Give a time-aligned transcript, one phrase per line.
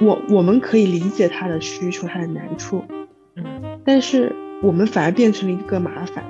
[0.00, 2.84] 我我们可以理解他的需求，他的难处，
[3.36, 3.44] 嗯，
[3.84, 6.24] 但是我们反而变成了一个麻烦。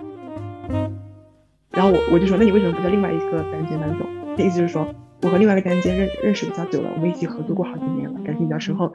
[1.70, 4.04] 然后我我就说，那你为什么不叫另外一个单间搬走？
[4.36, 4.86] 他意思就是说，
[5.22, 8.92] 我和另外一个单间认认识比较久了，我们一起合作过好几年了，感情比较深厚。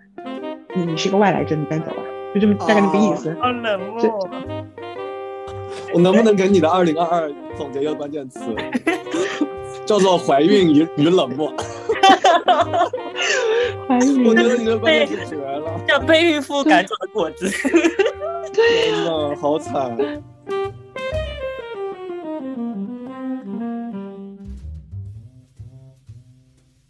[0.76, 3.36] 你你是个外来者，你搬走吧，就这么大概那个意思。
[3.40, 4.30] 好冷漠。
[5.94, 8.40] 我能不能给你的二零二二总结一个关键词，
[9.86, 11.52] 叫做怀孕与与冷漠？
[14.24, 17.50] 我觉得你的关键词绝了，叫被孕妇赶走的果子。
[18.54, 19.98] 天呐，好惨！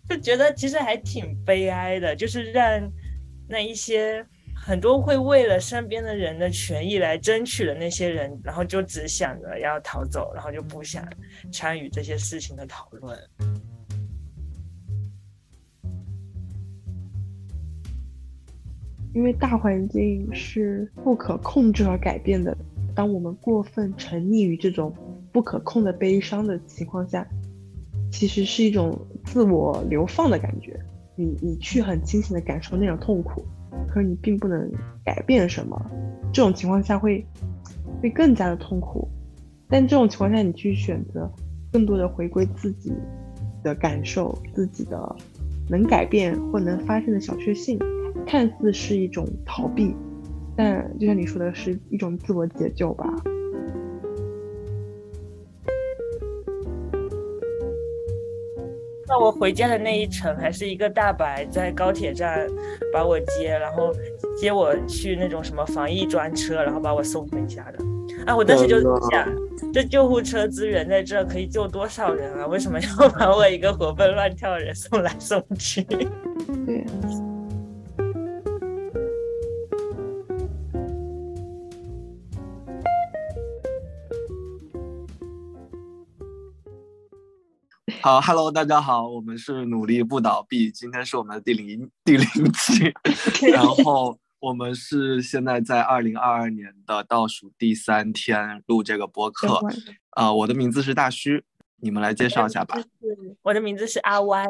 [0.10, 2.92] 就觉得其实还挺悲哀的，就是让
[3.48, 11.08] 那一些很多会为了身边的人的权益来争取的那些人，然后就只想着要逃走，然后就不想
[11.54, 13.18] 参与这些事情的讨论。
[19.14, 22.56] 因为大环境是不可控制和改变的，
[22.94, 24.94] 当我们过分沉溺于这种
[25.32, 27.28] 不可控的悲伤的情况下，
[28.12, 30.80] 其实是一种自我流放的感觉。
[31.16, 33.44] 你你去很清醒的感受那种痛苦，
[33.90, 34.72] 可是你并不能
[35.04, 35.80] 改变什么，
[36.32, 37.26] 这种情况下会
[38.02, 39.08] 会更加的痛苦。
[39.68, 41.30] 但这种情况下，你去选择
[41.72, 42.94] 更多的回归自己
[43.64, 45.16] 的感受，自己的
[45.68, 47.78] 能改变或能发现的小确幸。
[48.26, 49.96] 看似是一种逃避，
[50.56, 53.06] 但就像你说的，是一种自我解救吧。
[59.08, 62.48] 那我回家的那一程，还是一个大白在高铁站
[62.94, 63.92] 把我接，然后
[64.38, 67.84] 接我去那种什么防疫专车，然后把我送回家的。
[68.28, 69.28] 啊，我当时就想，
[69.74, 72.46] 这救护车资源在这可以救多少人啊？
[72.46, 75.82] 为什么要 把我一个活蹦乱跳的人送来送去？
[76.68, 76.86] 对。
[88.02, 92.94] 好，Hello，大家好，我们是努力不倒闭，今天是我们的第零第零期，
[93.52, 99.60] 然后我们是现在在二零二二年的倒数第三天录这个播客，
[100.12, 101.44] 啊，我的名字是大虚，
[101.82, 102.82] 你们来介绍一下吧。
[103.42, 104.46] 我的名字是阿歪，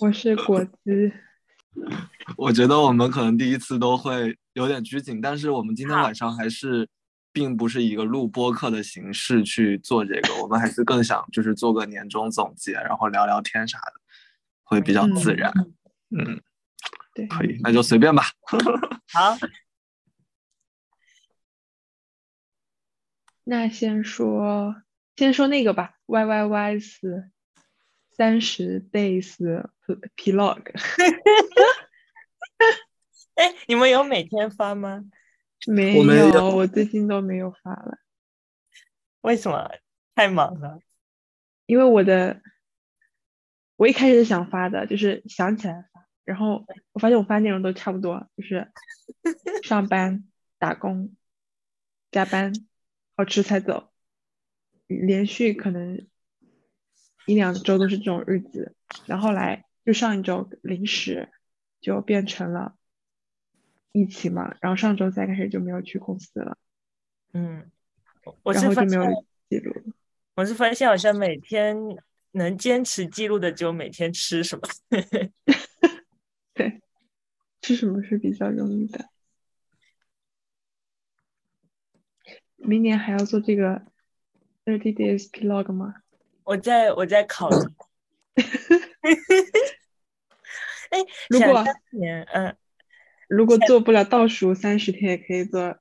[0.00, 1.12] 我是果 子。
[2.36, 6.88] 我觉得我们可能第一次都会有点拘谨，但是我们今天晚上还是。
[7.32, 13.94] 并不是一个录播课的形式去做这个，我们还是更想就是做个年终总结，然后聊聊天啥的，
[14.64, 15.52] 会比较自然。
[16.10, 16.40] 嗯，
[17.14, 18.24] 对，可以，那就随便吧。
[19.12, 19.36] 好，
[23.44, 24.74] 那先说
[25.16, 27.30] 先说那个吧，Y Y Y 四
[28.10, 29.36] 三十 days
[30.16, 30.62] Plog。
[33.34, 35.04] 哎，你们有每天发吗？
[35.66, 37.98] 没有，我最近都没有发了。
[39.22, 39.70] 为什么？
[40.14, 40.80] 太忙了。
[41.66, 42.40] 因为我的，
[43.76, 48.72] 我一开始是想发的，就是想起来发，然后我发现我发内容都差不多，就是
[49.62, 50.24] 上班、
[50.58, 51.14] 打工、
[52.10, 52.52] 加班，
[53.16, 53.90] 好吃才走，
[54.86, 56.06] 连续可能
[57.26, 58.74] 一两周都是这种日子。
[59.04, 61.28] 然后来就上一周临时
[61.80, 62.77] 就变成了。
[63.92, 66.56] 疫情嘛，然后上周三开始就没有去公司了，
[67.32, 67.70] 嗯，
[68.44, 69.74] 然后就没有记录。
[70.34, 71.76] 我是发现好像每天
[72.32, 74.62] 能坚持记录的，就每天吃什么。
[76.54, 76.80] 对，
[77.60, 79.08] 吃什么是比较容易的。
[82.56, 83.82] 明年还要做这个
[84.64, 85.94] thirty days vlog 吗？
[86.44, 87.56] 我在我在考虑。
[90.90, 90.98] 哎，
[91.30, 92.56] 如果年嗯。
[93.28, 95.76] 如果做不了倒数三十天，也可以做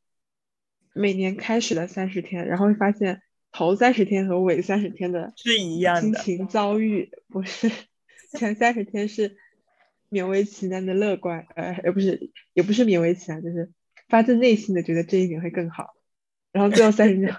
[0.94, 3.22] 每年开始的三十天，然后会发现
[3.52, 7.72] 头三十天和尾三十天的是一样的心情遭遇，不是
[8.38, 9.38] 前三十天是
[10.12, 13.72] 勉为其难的乐观，呃，也不是，也不是勉为其难，就是
[14.10, 15.96] 发自内心的觉得这一年会更好，
[16.52, 17.36] 然后最后三十天，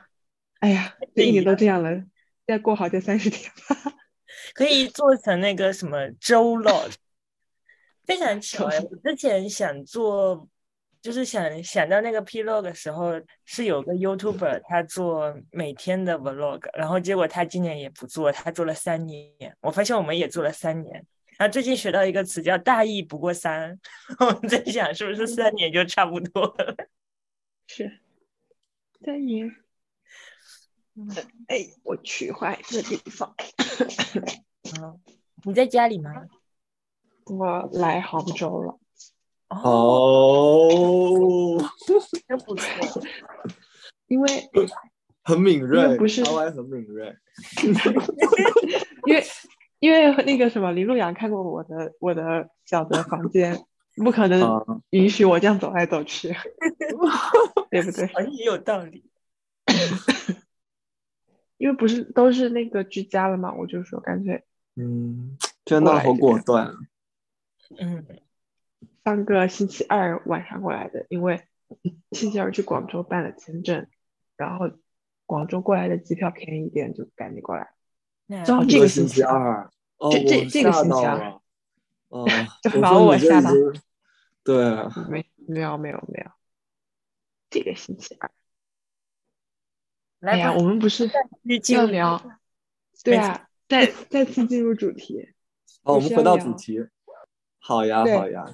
[0.61, 2.04] 哎呀， 这一年都这样了，
[2.46, 3.94] 再过好这三十天吧。
[4.54, 6.94] 可以做成那个什么周 log。
[8.08, 8.81] 非常 巧哎！
[8.81, 10.49] 我之前想做，
[11.02, 13.12] 就是想想到那个 Plog 的时候，
[13.44, 19.55] 是有个 YouTuber 他做每天的 Vlog，然后结果他今年也不做，他做了三年。
[19.60, 21.05] 我发现我们也做了三年。
[21.37, 23.78] 然后最近学到一个词叫“大意不过三”，
[24.19, 26.76] 我在想是不是三年就差不多了？
[27.69, 28.00] 是
[29.04, 29.54] 三年。
[31.46, 33.32] 哎，我去换一个地方。
[34.81, 34.99] 嗯，
[35.44, 36.11] 你在家里吗？
[37.30, 38.78] 我来杭州了，
[39.48, 40.69] 哦，
[42.28, 43.02] 真不错。
[44.06, 44.28] 因为
[45.22, 47.14] 很敏锐，不是 Y 很敏锐。
[49.06, 49.25] 因为
[49.80, 53.64] 因为那个什么林路阳看过我的我的小的房间，
[53.96, 56.28] 不可能允许我这样走来走去，
[57.70, 58.06] 对不对？
[58.14, 59.04] 好像也有道理。
[61.58, 64.42] 因为不是都是那个居家了嘛，我就说干脆，
[64.76, 66.72] 嗯，真的，好果断。
[67.76, 68.06] 嗯，
[69.04, 71.42] 上个星期二晚上过来的，因为
[72.12, 73.86] 星期二去广州办了签证，
[74.36, 74.70] 然后
[75.26, 77.70] 广州过来的机票便宜一点，就赶紧过来。
[78.44, 79.70] 上这个星期二，
[80.10, 81.40] 这这这个星期二，
[82.08, 82.26] 哦，
[82.62, 83.50] 就把我吓到。
[84.42, 84.56] 对，
[85.10, 86.30] 没没有没有没有，
[87.50, 88.30] 这个星期二。
[90.20, 91.08] 哎呀，我们不是
[91.72, 92.20] 要聊？
[93.04, 95.34] 对啊，再再次进入主题。
[95.82, 96.80] 哦，我们回到主题。
[97.60, 98.44] 好呀，好呀。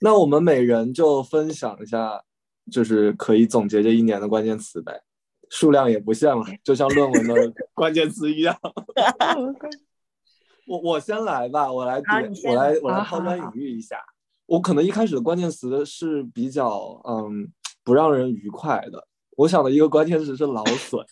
[0.00, 2.22] 那我们每人就分享一下，
[2.70, 5.02] 就是可以总结这一年的关键词呗。
[5.50, 8.54] 数量也不限了，就像论文的 关键词一样。
[10.66, 13.98] 我我先来吧，我来点，我来我来抛砖引玉一下。
[14.44, 17.50] 我可能一开始的关键词是比较嗯
[17.82, 19.08] 不让人愉快的。
[19.36, 21.02] 我想的一个关键词是劳损，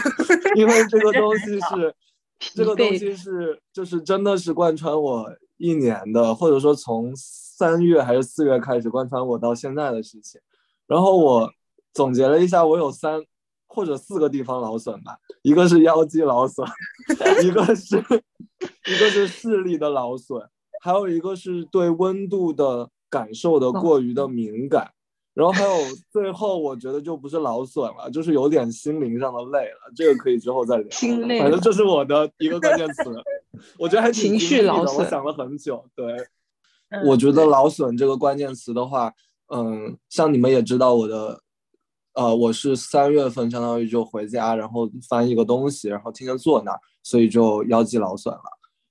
[0.56, 1.94] 因为这个东西是，
[2.38, 10.40] 这个东西是，就是真的是贯穿我一年的，或者说从三月还是四月开始贯穿我到现在的事情。
[10.86, 11.50] 然后我
[11.92, 13.22] 总结了一下，我有三
[13.66, 16.66] 或者四个地方劳损吧，一个是腰肌劳损，
[17.44, 17.96] 一个是
[18.86, 20.46] 一个是视力的劳损，
[20.82, 24.90] 还有一个是对温度的感受的过于的敏感。
[25.34, 25.70] 然后还有
[26.10, 29.92] 最后，我觉得就不是劳损了，就是有点心灵上的累了。
[29.94, 30.90] 这个可以之后再聊。
[30.90, 31.40] 心累。
[31.40, 33.02] 反正这是我的一个关键词，
[33.78, 35.04] 我觉得还挺情绪劳损。
[35.04, 35.84] 我想了很久。
[35.94, 36.16] 对，
[37.04, 39.12] 我觉得劳损这个关键词的话，
[39.54, 41.40] 嗯，像你们也知道我的，
[42.14, 48.42] 呃，我是三月份相当于就回家，然后翻一个东西，然后天天坐那儿，所以就腰肌劳损了。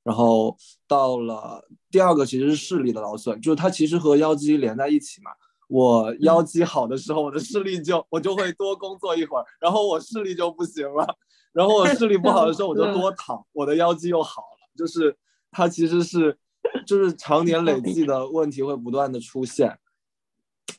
[0.03, 0.55] 然后
[0.87, 5.31] 到了第二个其实是视力的劳损，就是它其实和腰肌连在一起嘛。
[5.67, 11.17] 我腰肌好的时候，我的视力就我就会多工作一会儿，然后我视力就不行了。
[11.51, 14.54] 然后我视力不好的时候，我就多躺，我的腰肌又好了。
[14.75, 15.15] 就是
[15.51, 16.37] 它其实是
[16.85, 19.79] 就是常年累 计的问题会不断的出现。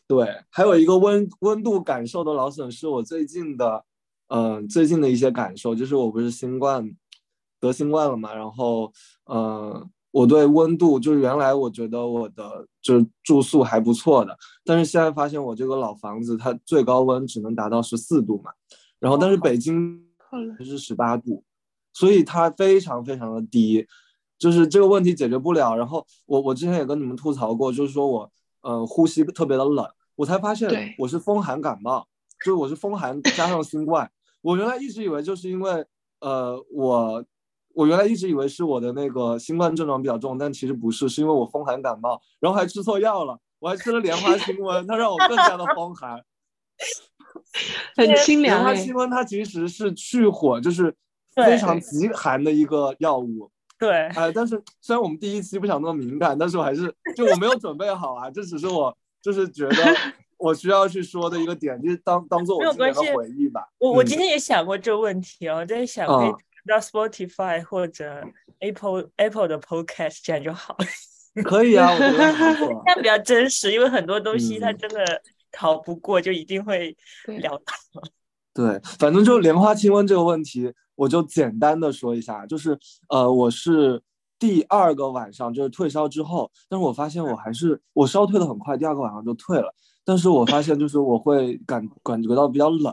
[0.06, 3.84] 对，还有一个温温度感受的劳损是我最近的，
[4.28, 6.94] 嗯，最近的一些感受，就是我不是新冠
[7.58, 8.92] 得新冠了嘛，然后
[9.24, 9.90] 嗯。
[10.12, 14.34] 我对温度就是原来我觉得我的就是住宿还不错的，
[14.64, 18.50] 但是现在发现我这个老房子它最高温只能达到十四度嘛，
[18.98, 20.02] 然后但是北京
[20.64, 21.44] 是十八度，
[21.96, 23.86] 所以它非常非常的低，
[24.38, 25.74] 就是这个问题解决不了。
[25.74, 32.06] 然后我我之前也跟你们吐槽过，就是说我呃呼吸特别的冷，我才发现我是风寒感冒，
[32.44, 34.10] 就是我是风寒加上新冠。
[34.42, 35.86] 我原来一直以为就是因为
[36.20, 37.24] 呃我。
[37.76, 46.18] 我原来一直以为是我的那个新冠症状比较重，但其实不是，是因为我风寒感冒，然后还吃错药了，我还吃了莲花清瘟， 它让我更加的风寒，
[47.94, 48.64] 很清凉。
[48.64, 50.96] 莲花清瘟它其实是去火，就是
[51.44, 53.50] 非常极寒的一个药物。
[53.78, 59.74] 对，哎，但是虽然我们第一期不想那么敏感，但是我还是就我没有准备好啊，这只是我就是觉得
[60.38, 63.68] 我需要去说的一个点，就是当当做我今年的回忆吧。
[63.78, 66.32] 我我今天也想过这个问题哦，我在想可以。
[66.66, 68.24] 到 Spotify 或者
[68.58, 70.76] Apple Apple 的 Podcast 这样就好。
[71.44, 77.64] 可以啊，我觉得 这样比较真实，因为很多东西它真的逃不过，就一定会聊到。
[78.52, 82.76] 对，反正就莲花清瘟这个问题，我就简单的说一下，就是
[83.08, 84.02] 呃，我是
[84.38, 89.72] 第二个晚上就是退烧之后，但是我发现我还是我烧退的很快，第二个晚上就退了，
[90.04, 92.92] 但是我发现就是我会感感觉到比较冷。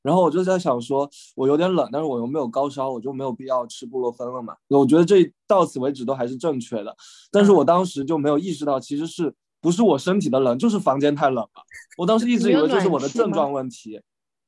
[0.00, 4.54] 然后我就在想说，我有点冷，但是我又没有高烧，我就没有必要吃布洛芬了嘛。
[4.68, 6.96] 我觉得这到此为止都还是正确的，
[7.32, 11.50] 但是我当时就没有意识到，其实是不是我身体的冷，就是房间太冷了。
[11.98, 14.00] 我当时一直以为就是我的症状问题，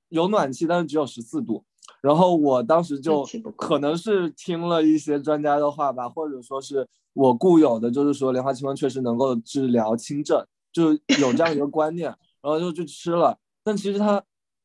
[0.08, 1.64] 有暖气，但是只有十四度。
[2.02, 3.24] 然后我当时就
[3.56, 12.08] 可能是听了一些专家的话吧，或者说是我固有的，就是说莲花清瘟确实能够治疗轻症，就有这样一个观念，
[12.42, 14.22] 然后就去吃了，但其实它。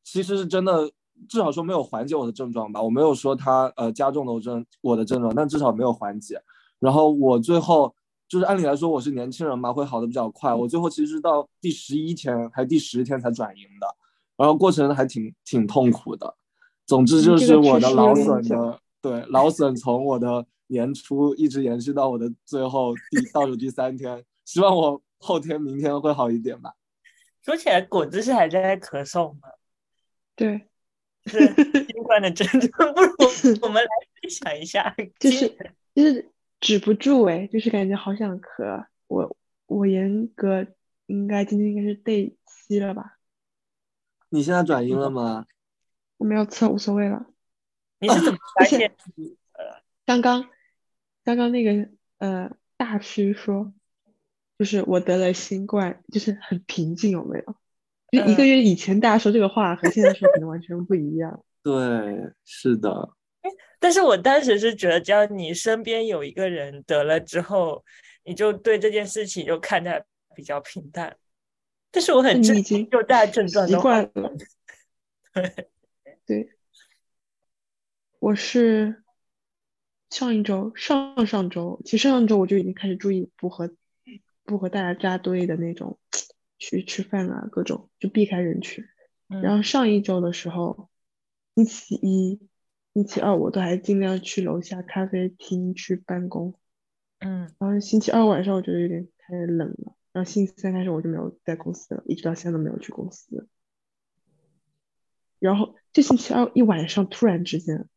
[0.08, 0.88] 其实是真的，
[1.28, 2.80] 至少说没有缓解我的症状吧。
[2.80, 6.40] 我没有说它呃加重了我症我的症状，但至少没有缓解。
[6.78, 7.92] 然后我最后
[8.28, 10.54] 就是按理来说我是年轻人嘛，会好的比较快。
[10.54, 13.86] 我最后其实到第十一天还第十天才转阴的，
[14.36, 16.32] 然后过程还挺挺痛苦的。
[16.86, 24.24] 总之就是我的劳损的对劳损从我的年初一直延续到我的最后第倒数第三天。
[24.44, 26.74] 希望我后天、明天会好一点吧。
[27.42, 29.48] 说起来，果子是还在咳嗽吗？
[30.34, 30.68] 对，
[31.26, 31.38] 是
[31.86, 33.10] 新冠的症状，不如
[33.62, 33.88] 我们来
[34.20, 34.94] 分享一下。
[35.18, 35.48] 就是
[35.94, 38.86] 就是止不住哎，就是感觉好想咳。
[39.08, 40.66] 我我严格
[41.06, 43.18] 应该今天应该是 day 七了吧？
[44.28, 45.46] 你现在转阴了吗？
[46.16, 47.26] 我没有测，无所谓了。
[47.98, 48.94] 你是怎么发现？
[50.04, 50.48] 刚刚
[51.24, 53.72] 刚刚那个呃大师说，
[54.58, 57.56] 就是我得了新冠，就是很平静，有没有？
[58.12, 61.42] 就一个月以前大家说这个话和现在说可能完全不一样。
[61.62, 61.72] 对，
[62.44, 63.10] 是的。
[63.78, 67.84] 但是我当时是觉得，只要你身边有一个人得了之后，
[68.24, 70.04] 你就对这件事情就看待
[70.34, 71.16] 比较平淡。
[71.90, 74.32] 但是我很震惊就大症状习惯了。
[75.34, 75.68] 对对，
[78.18, 79.02] 我是
[80.10, 83.70] 上一周、上上周，其实上上周我就已经开始注意不和
[84.44, 85.98] 不和大家扎堆的那种
[86.58, 88.84] 去吃饭啊，各种就避开人群。
[89.28, 90.88] 然后上一周的时候，
[91.54, 92.40] 星期一、
[92.94, 96.54] 星期二我都还尽量去楼下咖啡厅去办公。
[97.18, 99.96] 嗯，然后星期二晚上我觉得有点太冷了。
[100.12, 103.48] 然后星期三开始我就没有在公司了，一直到现在都没有去公司。
[105.38, 107.88] 然后这星期二一晚上突然之间，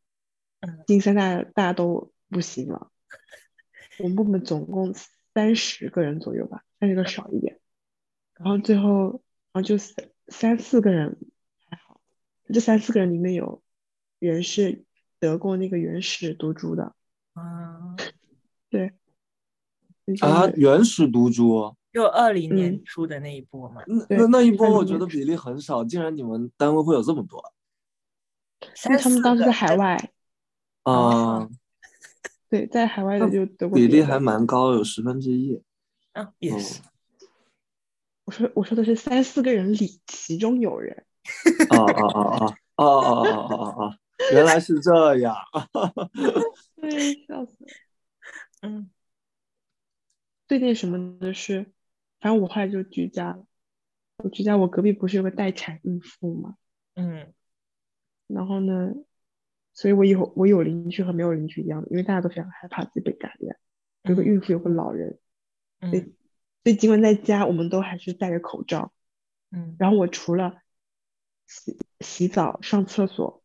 [0.87, 2.91] 星期三大大家都不行了。
[3.99, 4.93] 我们部门总共
[5.33, 7.59] 三十个人左右吧，三十个少一点。
[8.35, 11.17] 然后最后，然后就三三四个人
[11.69, 11.99] 还好，
[12.53, 13.61] 这三四个人里面有
[14.19, 14.83] 人是
[15.19, 16.95] 得过那个原始毒株的。
[17.33, 17.95] 啊，
[18.69, 18.93] 对。
[20.21, 21.75] 啊，原始毒株。
[21.91, 27.43] 就二零年初的那一波嘛，那那一波我觉得比例很少，竟然你们单位会有这么多，
[28.85, 30.08] 因为他们当时在海外
[30.83, 31.49] 啊，
[32.49, 35.61] 对，在海外的就得过比例还蛮高，有十分之一
[36.13, 36.81] 啊，也是。
[38.25, 41.05] 我说我说的是三四个人里其中有人，
[41.71, 43.97] 哦哦哦哦哦哦哦哦哦，
[44.33, 45.35] 原来是这样，
[46.79, 47.71] 对，笑死了，
[48.61, 48.89] 嗯。
[50.47, 51.71] 最那什么的是，
[52.19, 53.45] 反正我后来就居家了。
[54.17, 56.55] 我居家，我隔壁不是有个待产孕妇吗？
[56.95, 57.31] 嗯。
[58.25, 58.91] 然后呢，
[59.79, 63.55] 所以我以后我有邻居和没有邻居一样的，因为大家都非常害怕自己被感染。
[64.03, 65.19] 有个孕妇，有个老人。
[65.79, 65.89] 嗯。
[65.89, 68.91] 所以尽管在家，我们都还是戴着口罩。
[69.51, 69.77] 嗯。
[69.79, 70.57] 然后我除了
[71.47, 73.41] 洗洗澡、上厕所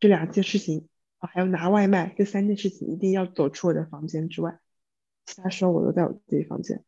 [0.00, 4.58] 这两件事情啊，还有拿外卖这三件事情，一定要走出我的房间之外。
[5.24, 6.84] 其他时候我都在我自己房间，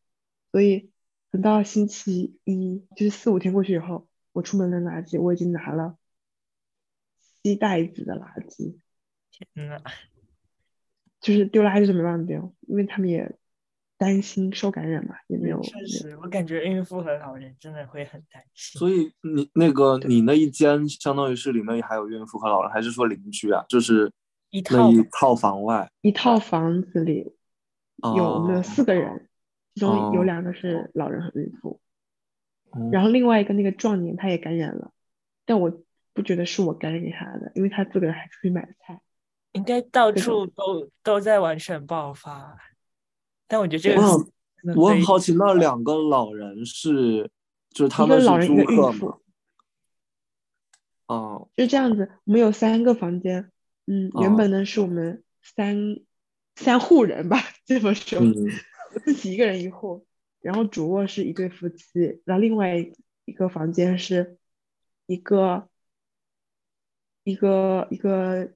[0.51, 0.91] 所以
[1.31, 5.97] 等到星期一，就是四五天过去以后，我出门扔垃圾我已经拿了
[7.43, 8.77] 七袋子的垃圾。
[9.29, 9.79] 天呐，
[11.19, 13.35] 就是丢垃圾就没办法丢，因为他们也
[13.97, 15.61] 担心受感染嘛，也没有。
[15.61, 18.79] 确实，我感觉孕妇和老人真的会很担心。
[18.79, 23.63] 所以你那个你那一间相当于是里面还有孕妇和老人，还是说邻居啊？
[23.67, 24.11] 就是
[24.49, 27.35] 一套一套房外，一套房子里。
[28.17, 29.29] 有我们四个人，
[29.75, 31.79] 其中有两个是老人和孕妇，
[32.91, 34.91] 然后另外一个那个壮年他也感染了，
[35.45, 35.81] 但我
[36.13, 39.01] 不觉得是我该给他的，因为他自个儿还出去买菜，
[39.53, 42.57] 应该到处都都在完全爆发，
[43.47, 44.01] 但我觉得这个
[44.75, 47.29] 我很好奇，那两个老人是
[47.71, 49.17] 就是他们是租客吗？
[51.07, 53.51] 哦，就这样子，我们有三个房间，
[53.87, 55.99] 嗯，原本呢是我们三。
[56.55, 60.05] 三户人吧，这么说，我自己一个人一户，
[60.39, 62.75] 然后主卧是一对夫妻，然后另外
[63.25, 64.37] 一个房间是
[65.07, 65.67] 一个
[67.23, 68.51] 一个一个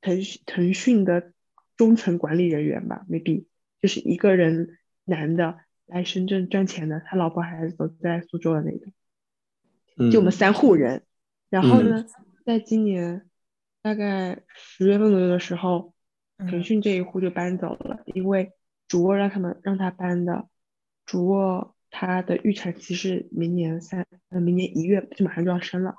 [0.00, 1.32] 腾讯腾讯的
[1.76, 3.46] 中层管理人员吧，maybe
[3.80, 11.02] 就是一个人男的来深圳赚钱的，他老婆孩子都在苏州的那个，就我们三户人，
[11.50, 12.04] 然后呢，
[12.44, 13.28] 在今年
[13.82, 15.92] 大概十月份左右的时候。
[16.48, 18.52] 腾讯这一户就搬走了，因为
[18.86, 20.48] 主卧让他们让他搬的，
[21.04, 25.96] 主卧他的预产期是明年三呃明年一月就马上就要生了，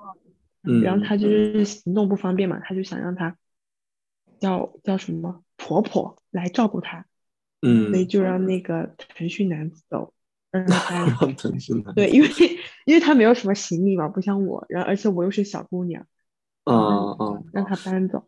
[0.62, 3.36] 嗯，然后他就是行动不方便嘛，他就想让他
[4.38, 7.06] 叫叫什么婆婆来照顾他，
[7.62, 10.14] 嗯，所以就让那个腾讯 男子走，
[10.50, 10.66] 让
[11.36, 12.28] 腾讯男对，因为
[12.84, 16.06] 因为他没有什么行李嘛，不像我，然后而且我又是小姑娘，
[16.64, 16.76] 嗯
[17.18, 18.26] 嗯，让他搬走。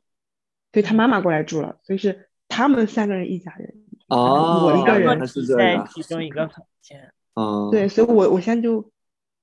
[0.73, 3.75] 所以他妈妈过来住了，所以是他们三个人一家人。
[4.09, 7.13] 哦，我一个人在其中一个房间。
[7.35, 8.91] 嗯，对，所以我我现在就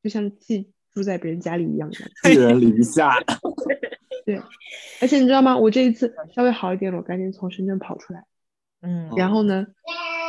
[0.02, 1.98] 就像寄住在别人家里一样的，
[2.30, 3.16] 寄人篱下。
[4.26, 4.36] 对，
[5.02, 5.58] 而且你知道吗？
[5.58, 8.26] 我这一次稍微好一点了，我赶紧从深圳跑出来。
[8.82, 9.10] 嗯。
[9.16, 9.66] 然后呢，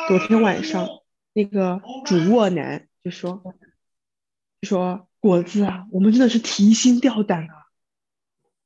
[0.06, 0.88] 昨天晚上
[1.32, 3.42] 那个主卧男就说
[4.60, 7.66] 就说果子啊，我们真的是提心吊胆啊，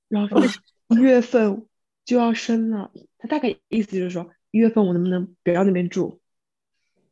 [0.09, 0.47] 然后说
[0.89, 1.67] 一月份
[2.05, 6.21] 就要生了，他大概意思就是说一月份我能不能不要那边住？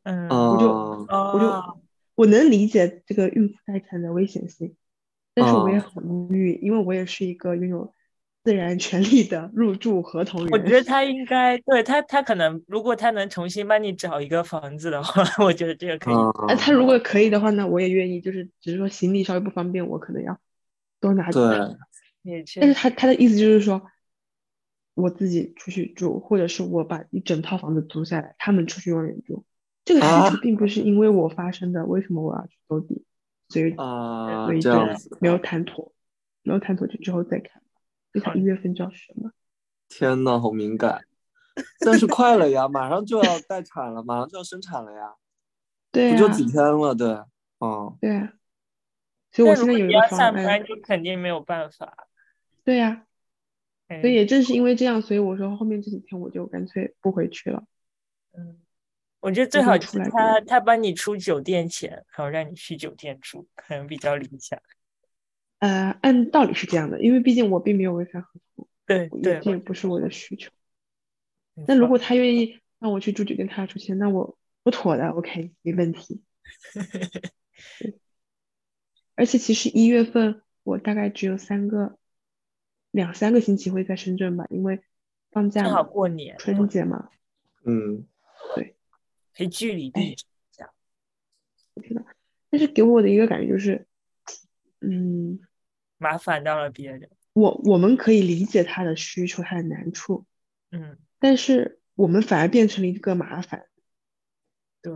[0.03, 1.79] 嗯，我就哦我就哦
[2.15, 4.75] 我能理解这个孕妇待产的危险性，
[5.33, 7.93] 但是我也哦很无语，因为我也是一个拥有
[8.43, 10.51] 自然权利的入住合同人。
[10.51, 16.13] 我觉得他应该对他，他可能如果他能重新帮你找一个房子的话， 我觉得这个可以。
[16.13, 20.37] 那，嗯，他如果可以的话呢，我也愿意，就是只是说行李稍微不方便，我可能要
[20.99, 21.77] 多拿几对趟。
[22.21, 23.81] 也确但是他他的意思就是说，
[24.93, 29.45] 我自己出去住，或者是我把一整套房子租下来，他们出去外面住。
[29.83, 33.03] 这个事情并不是因为我发生的，为什么我要去兜底？
[33.53, 35.91] 所以啊所以就这样子，没有谈妥，
[36.41, 37.81] 没有谈妥就之后再看吧。
[38.13, 39.31] 就他一月份就要生了，
[39.89, 41.05] 天呐，好敏感。
[41.85, 45.13] 但是快了呀，马上就要待产了，马上就要生产了呀，
[45.91, 46.95] 对不就啊，几天了？
[46.95, 47.07] 对，
[47.59, 48.33] 嗯，对啊。
[49.31, 52.07] 所以我现在有要上个方案，班，就肯定没有办法。
[52.63, 53.05] 对呀、
[53.89, 57.63] 嗯所以也正是因为这样，所以我说后面这几天我就干脆不回去了。
[58.35, 58.57] 嗯，
[59.23, 64.61] 我觉得最好就是出来他他帮你出酒店钱，然后让你去酒店住，可能比较理想。
[65.59, 70.51] 呃，按道理是这样的，因为毕竟我并没有违反合同，对对也，这也不是我的需求。
[71.67, 76.21] 那如果他愿意让我去住酒店，他要出钱，那我不妥的，OK，没问题。
[79.15, 81.97] 而且其实一月份我大概只有三个，
[82.91, 84.81] 两三个星期会在深圳吧，因为
[85.31, 87.09] 放假正好嘛，过年，春节嘛，
[87.63, 88.05] 嗯，
[89.35, 90.67] 可以据理力争。
[92.49, 93.87] 但是给我的一个感觉就是，
[94.81, 95.39] 嗯，
[95.97, 97.09] 麻烦到了别人。
[97.33, 100.23] 我我们可以理解他的需求，他的难处，
[100.69, 103.65] 嗯，但是我们反而变成了一个麻烦。
[104.83, 104.93] 对，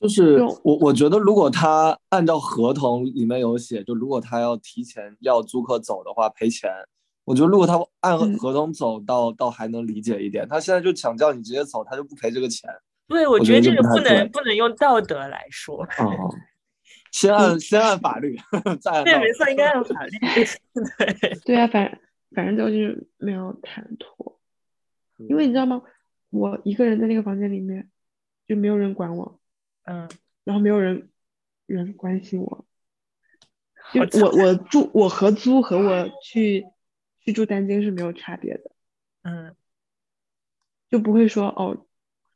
[0.00, 6.68] 就是我我觉得，如果他按照合同里面有写，就如果他要提前要租客走的话赔钱，
[7.24, 10.46] 我觉得如果他按嗯合同走倒倒还能理解一点。
[10.48, 12.68] 他现在就想叫你直接走，他就不赔这个钱。
[13.08, 15.82] 对，我我觉得这个不能不能用道德来说。
[15.98, 16.34] 哦，
[17.12, 18.36] 先按先按法律，
[18.80, 20.10] 再按对，没错，应该按法律。
[21.20, 22.00] 对，对啊，反
[22.34, 24.40] 反正就是没有谈妥，
[25.28, 25.82] 因为你知道吗？
[26.30, 27.88] 我一个人在那个房间里面，
[28.48, 29.38] 就没有人管我，
[29.84, 30.08] 嗯，
[30.44, 31.10] 然后没有人
[31.66, 32.64] 人关心我。
[33.92, 36.64] 就我我住我合租和我去
[37.24, 38.70] 去住单间是没有差别的，
[39.22, 39.54] 嗯
[40.88, 41.86] 就不会说哦，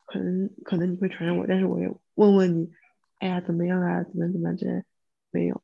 [0.07, 2.73] 可能可能你会传染我，但是我也问问你，
[3.19, 4.85] 哎呀怎么样啊，怎么怎么样之类，
[5.31, 5.63] 没有。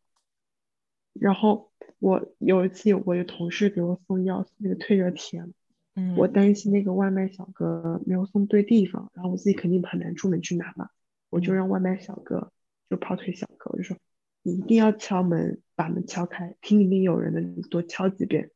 [1.14, 5.42] 然后我有一次我有同事给我送药，那个退热贴，
[5.94, 10.90] 嗯，我担心那个外卖小哥没有送对地方，然后我自己肯定很难出门去拿嘛，
[11.30, 12.52] 我就嗯让外卖小哥，
[12.90, 13.96] 就跑腿小哥，我就说
[14.42, 18.50] 你一定要敲门，把门敲开，听里面有人的你多敲几遍。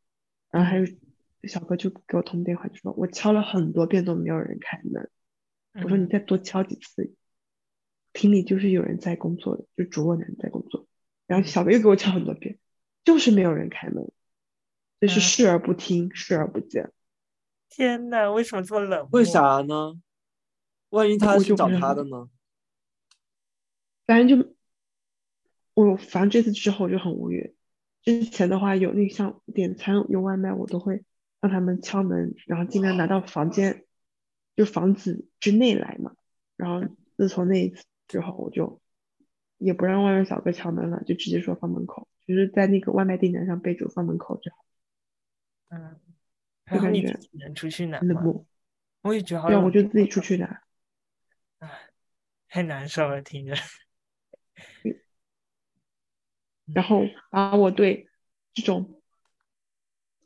[0.50, 0.86] 然后还有
[1.44, 5.10] 小哥就给我通电话，就说我敲了很多遍都没有人开门，
[5.74, 7.14] 我说你嗯再多敲几次，
[8.12, 10.86] 厅里就是有人在工作的，就主卧男在工作。
[11.26, 12.58] 然后小哥又给我敲很多遍，
[13.04, 14.10] 就是没有人开门，
[15.00, 16.92] 就是嗯视而不听，视而不见。
[17.68, 19.08] 天呐，为什么这么冷漠？
[19.10, 19.24] 为？
[19.24, 20.00] 啥呢？
[20.90, 22.30] 万一他去找他的呢？
[24.06, 24.54] 反正就
[25.74, 27.55] 我反正这次之后我就很无语。
[28.06, 31.04] 之前的话有那像点餐有外卖，我都会
[31.40, 33.84] 让他们敲门，然后尽量拿到房间，
[34.54, 36.14] 就房子之内来嘛。
[36.56, 38.80] 然后自从那一次之后，我就
[39.58, 44.64] 也不让外卖小哥敲门了，就直接说放门口，就是在那个外卖订单上备注放门口就好，
[45.70, 46.00] 嗯，
[46.64, 48.06] 然后你就感觉能出去拿吗？
[48.06, 48.46] 冷漠。
[49.02, 50.62] 我也觉得我就自己出去拿。
[52.48, 53.54] 太难受了，听着。
[56.72, 58.08] 然后把我对
[58.52, 59.00] 这种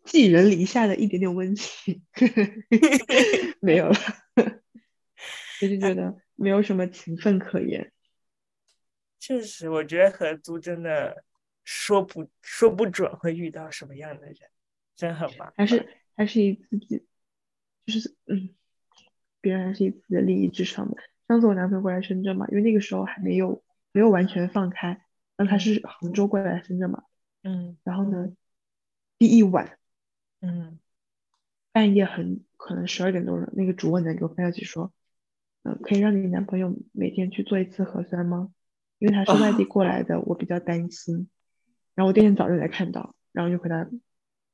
[0.05, 2.03] 寄人篱下的一点点温情
[3.61, 3.95] 没有了，
[5.63, 7.93] 我就觉得没有什么情分可言。
[9.19, 11.25] 确实，我觉得合租真的
[11.63, 14.37] 说不说不准会遇到什么样的人，
[14.97, 15.55] 真很麻烦。
[15.57, 17.05] 还是还是以自己，
[17.85, 18.55] 就是嗯，
[19.43, 20.97] 别人还是以自己的利益至上的。
[21.29, 25.05] 上次我男朋友过来深圳嘛，因为那个时候还没有没有完全放开，
[25.41, 27.05] 然后他是杭州过来深圳嘛，
[27.43, 28.31] 嗯然后呢，
[29.17, 29.79] 第一晚
[30.43, 30.79] 嗯
[31.73, 34.93] 半夜很可能十二点多了，那个主卧男给我发消息说，
[35.63, 38.53] 嗯、可以让你男朋友每天去做一次核酸吗？
[38.99, 41.31] 因为他是外地过来的，我比较担心。
[41.95, 43.89] 然后我第二天早上才看到，然后就回答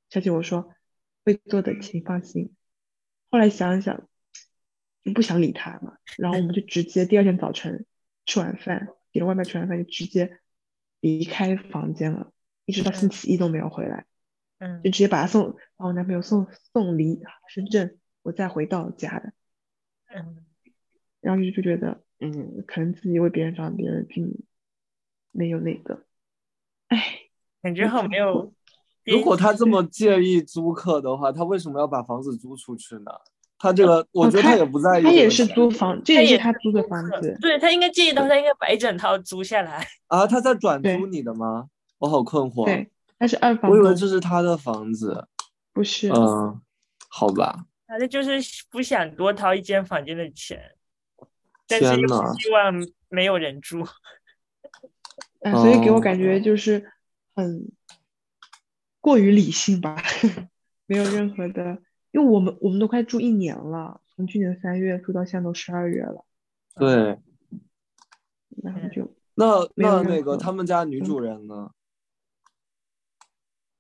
[0.09, 0.73] 消息我说
[1.25, 2.55] 会做的，请放心。
[3.29, 4.09] 后来想一想，
[5.03, 5.97] 就不想理他嘛。
[6.17, 7.87] 然后我们就直接第二天早晨
[8.25, 10.39] 吃完饭，点了外卖吃完饭就直接
[11.01, 12.33] 离开房间了，
[12.65, 14.07] 一直到星期一都没有回来，
[14.59, 19.33] 嗯就直接把他送把我男朋友送送离深圳，我再回到家的。
[20.15, 20.45] 嗯
[21.21, 24.45] 然后就就觉得，嗯，可能自己为别人着想，别人并
[25.33, 26.05] 没有那个，
[26.87, 27.23] 哎，
[27.61, 28.55] 感觉好没有。
[29.05, 33.11] 如果他这么介意租客的话，他为什么要把房子租出去呢？
[33.59, 35.03] 他这个，我觉得他也不在意。
[35.03, 37.37] 他也是租房，这也是他租的房子。
[37.41, 39.87] 对他应该介意的话，他应该把一整套租下来。
[40.09, 41.69] 啊，他在转租你的吗？
[41.99, 42.67] 我好困惑。
[42.67, 45.27] 对，他是二房，我以为这是他的房子。
[45.73, 46.11] 不是。
[46.11, 46.61] 嗯，
[47.09, 47.67] 好吧。
[47.87, 50.61] 反正就是不想多掏一间房间的钱，
[51.69, 52.75] 但是又希望
[53.09, 53.87] 没有人住。
[55.41, 56.91] 哎，所以给我哦感觉就是
[57.35, 57.71] 很
[59.01, 60.03] 过于理性吧，
[60.87, 61.79] 没有任何的，
[62.17, 66.25] 因为我们我们都快住一年了，从去年三月住到现在都十二月了，
[66.77, 67.19] 对，
[68.63, 71.71] 然后就那那那个他们家女嗯主人呢？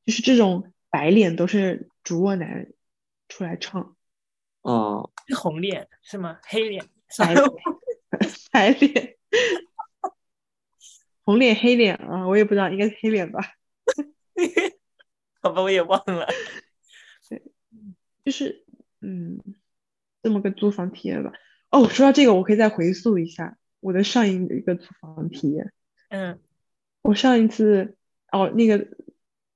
[0.05, 2.70] 就是这种白脸都是主卧男
[3.27, 3.96] 出来唱，
[4.61, 6.38] 嗯，是红脸是吗？
[6.44, 6.85] 黑脸？
[7.16, 7.51] 白脸
[8.53, 9.16] 白脸，
[11.22, 13.40] 红脸黑脸啊，我也不知道，应该是黑脸吧。
[15.40, 16.29] 好吧，我也忘了。
[18.26, 18.64] 就是
[19.00, 19.38] 嗯，
[20.20, 21.32] 这么个租房体验吧。
[21.70, 25.72] 哦，说到这个，我可以再回溯一下我的上一个租房体验。
[26.08, 26.40] 嗯
[27.02, 27.96] 我上一次
[28.32, 28.88] 哦，那个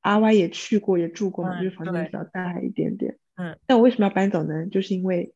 [0.02, 3.18] 阿 Y 也去过，也住过嘛，嗯就是房间比较大一点点。
[3.34, 4.66] 嗯，但我为什么要搬走呢？
[4.66, 5.34] 就是因为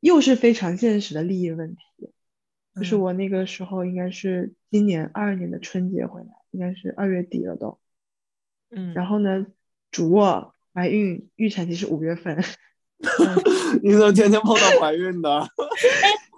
[0.00, 1.82] 又是非常现实的利益问题。
[2.74, 7.78] 就是嗯我那个时候应该是今年二二年的春节回来，应该是二月底了都。
[8.70, 9.46] 嗯，然后呢，
[9.90, 12.36] 主卧怀孕，预产期是五月份。
[13.82, 15.40] 你怎么天天碰到怀孕的？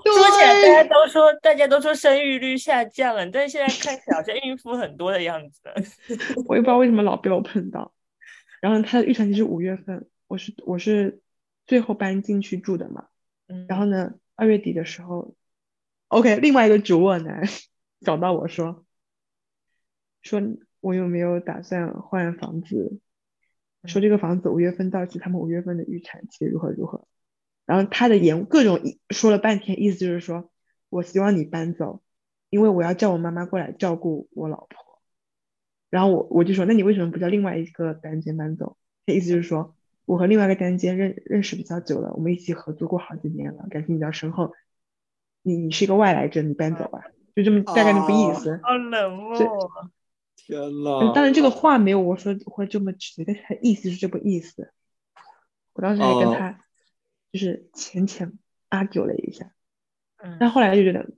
[0.05, 5.61] 说起来，大家都说大家都说生育率下降了，但是现在看起来好像孕妇很多的样子。
[6.47, 7.93] 我也不知道为什么老被我碰到。
[8.61, 11.21] 然后他的预产期是五月份，我是我是
[11.67, 13.07] 最后搬进去住的嘛。
[13.49, 15.35] 嗯，然后呢，二月底的时候
[16.09, 17.45] ，OK，另外一个主卧男
[18.01, 18.85] 找到我说，
[20.23, 20.41] 说
[20.81, 22.99] 我有没有打算换房子？
[23.87, 27.07] 说这个房子五月份到期，他们五月份的预产期如何如何。
[27.65, 30.51] 然后他的言各种说了半天，意思就是说
[30.89, 32.03] 我希望你搬走，
[32.51, 35.01] 因为我要叫我妈妈过来照顾我老婆。
[35.91, 38.77] 然后我我就说，那你为什么不叫另外一个单间搬走？
[39.07, 44.53] 他意思就是说，我和另外一个单间认认识比较久了，我们一起合租过好几年了，感情比较深厚。
[45.43, 47.01] 你你是一个外来者，你搬走吧，
[47.35, 48.61] 就这么大概那个意思。
[48.63, 49.39] 好冷漠。
[50.47, 51.13] 天嗯呐！
[51.13, 54.73] 当然这个话没有我说会这么直接，但是他意思是这个意思。
[55.73, 56.65] 我当时还跟哦他
[57.33, 58.39] 就是浅浅
[58.71, 59.53] argue 了一下，
[60.17, 61.11] 嗯但后来就觉得，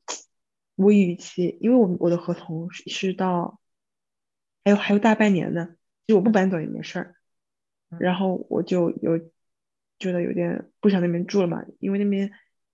[0.75, 3.61] 我与其因为我我的合同是是到
[4.65, 5.69] 还有还有大半年呢，
[6.07, 7.15] 其实我不搬走也没事儿。
[7.91, 9.19] 嗯然后我就有
[9.99, 12.31] 觉得有点不想那边住了嘛，因为那边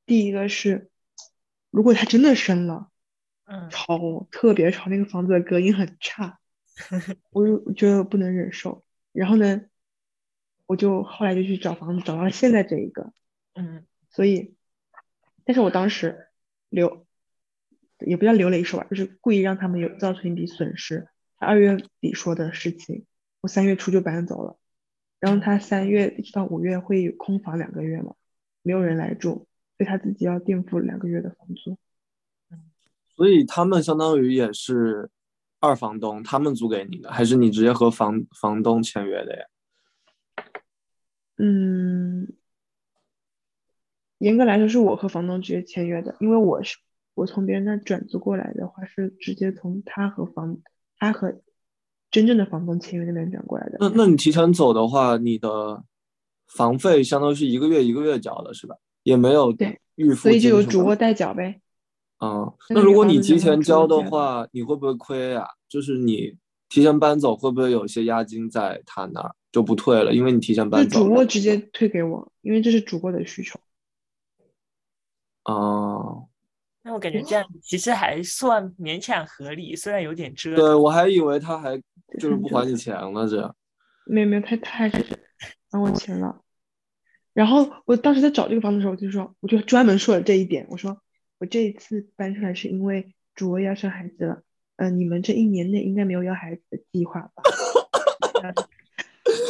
[0.07, 0.91] 第一个是，
[1.71, 2.91] 如果他真的生了，
[3.45, 6.41] 嗯吵，特别吵，那个房子的隔音很差，
[7.31, 8.85] 我就觉得不能忍受。
[9.13, 9.63] 然后呢，
[10.67, 13.13] 我就后来就去找房子，找到了现在这一个。
[13.55, 14.55] 嗯所以，
[15.45, 16.29] 但是我当时
[16.69, 17.07] 留，
[17.99, 21.09] 也不叫流了一手吧，就是故意让他们有造成一笔损失。
[21.37, 23.07] 他二月底说的事情，
[23.41, 24.57] 我三月初就搬走了，
[25.19, 28.15] 然后他三月一直到五月会有空房两个月嘛，
[28.63, 31.77] 没有人来住，所以他自己要垫付两个月的房租。
[33.17, 35.11] 所以他们相当于也是
[35.65, 39.45] 二房东，他们租给你的，还是你直接和房房东签约的呀？
[41.39, 42.29] 嗯，
[44.19, 46.77] 严格来说是我和房东直接签约的，因为我是
[47.15, 50.59] 我从别人那转租过来的话，是直接从他和房
[50.99, 51.41] 他和
[52.11, 53.79] 真正的房东签约那边转过来的。
[53.81, 55.83] 那那你提前走的话，你的
[56.47, 58.77] 房费相当于是一个月一个月交的，是吧？
[59.03, 61.61] 也没有对预付所以就有主卧代缴呗。
[62.25, 65.47] 嗯，那如果你提前交的的话，你会不会亏啊？
[65.69, 66.35] 就是你
[66.71, 70.15] 提前搬走，会不会有一些押金在他那儿就不退了？
[70.15, 71.01] 因为你提前搬走。
[71.01, 73.61] 主卧直接退给我，因为这是主卧的需求。
[75.45, 76.29] 哦，
[76.83, 81.77] 那我感觉这样其实还算勉强合理，虽然有点折对，我还以为他还
[82.19, 83.55] 就是不还你钱了，这样。
[84.07, 85.05] 没有没有，他他还是
[85.71, 86.41] 还我钱了。
[87.35, 91.03] 然后我当时在找这个房子的时候，我就说，我就专门说了这一点，我说
[91.45, 94.43] 我这一次搬出来是因为主卧要生孩子了，
[94.77, 97.43] 嗯、你们这一年内应该没有要孩子的计划吧？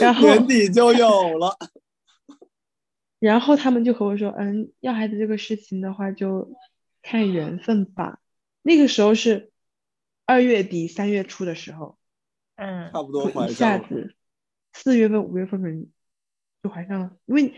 [0.00, 1.56] 然后年底就有了。
[3.20, 6.52] 然后他们就和我说，嗯，要孩子这个事情的话就
[7.00, 8.18] 看缘分吧。
[8.62, 9.52] 那个时候是
[10.26, 11.96] 二月底三月初的时候，
[12.56, 13.78] 嗯，差不多怀一下。
[13.78, 14.16] 子
[14.72, 15.86] 四月份五月份可能
[16.60, 17.54] 就怀上了，因为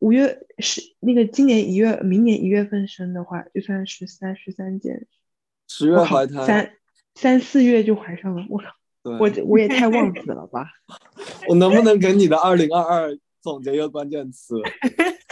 [0.00, 5.06] 五月是那个今年一月，明年一月份生的话，就算十三十三减，
[5.66, 6.72] 十月怀胎，三
[7.14, 8.66] 三四月就怀上了，我靠，
[9.02, 10.66] 对，我我也太忘 子了吧？
[11.48, 14.54] 我能不能给你的二零二二总结一个关键词，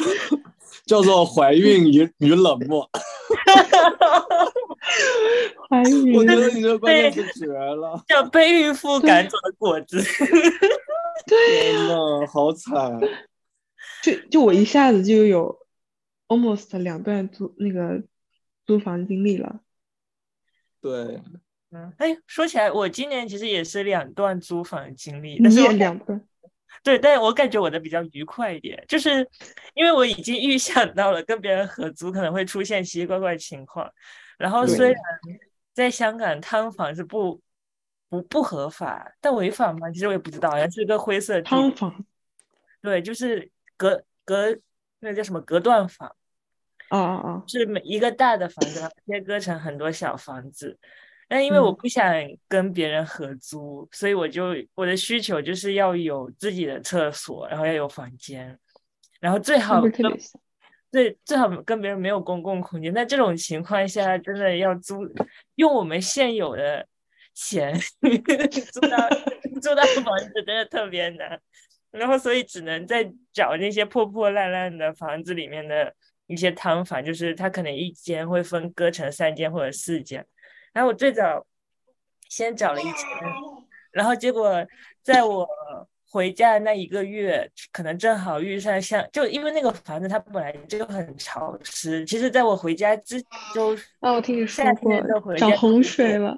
[0.85, 2.90] 叫做怀孕与与冷漠？
[5.68, 10.02] 怀孕我觉得你这个关键词绝了，叫被孕妇赶走的果子。
[11.26, 12.98] 天呐，好惨！
[14.07, 15.66] 就就我一下子就有
[16.29, 18.05] almost 两段租那个
[18.64, 19.61] 租房经历了。
[20.81, 21.21] 对，
[21.73, 26.25] 嗯，哎，说起来，我今年其实也是两段租房经历，你但是两段，
[26.85, 29.29] 对，但是我感觉我的比较愉快一点，就是
[29.75, 33.90] 因为我已经预想到了跟别人合租可能会出现奇奇怪怪的情况，
[34.38, 34.95] 然后虽然
[35.75, 37.40] 在香港摊房是不
[38.09, 39.90] 不不合法，但违法吗？
[39.90, 41.51] 其实我也不知道，好像是一个灰色地带。
[41.51, 42.07] 汤房
[42.81, 44.57] 对，就是隔隔
[45.01, 46.09] 那个叫什么隔断房，
[46.91, 47.45] 哦哦哦！
[47.47, 50.79] 是每一个大的房子，切割成很多小房子。
[51.29, 52.15] 但因为我嗯不想
[52.49, 58.59] 跟别人合租，所以我就我的需求就是要有自己的厕所，然后要有房间，
[59.19, 59.93] 然后最好跟
[61.25, 62.93] 最好跟别人没有公共空间。
[62.95, 65.01] 那这种情况下，真的要租
[65.57, 66.87] 用我们现有的
[67.35, 67.75] 钱
[68.73, 68.97] 租到
[69.61, 71.41] 租到房子，真的特别难。
[71.98, 75.94] 然后所以只能在找那些破破烂烂的房子里面的
[76.26, 80.24] 一些汤房，就是它可能一间会分割成三间或者四间。
[80.72, 81.46] 然后我最早
[82.28, 82.94] 先找了一间，
[83.92, 84.66] 然后结果
[85.02, 85.48] 在我
[86.11, 93.20] 回家的那一个月，可能正好遇上像，就因为那个房子它本来就很潮湿，其实在我回家之
[93.54, 96.37] 就啊，我听你说夏过天的回家长洪水了。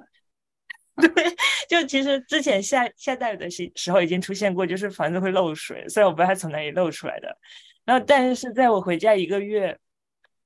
[1.69, 7.37] 就其实之前下下大雨的时时候已经出现过，就是房子会漏水，虽然我不知道它从哪里漏出来的。
[7.85, 9.77] 然后，但是在我回家一个月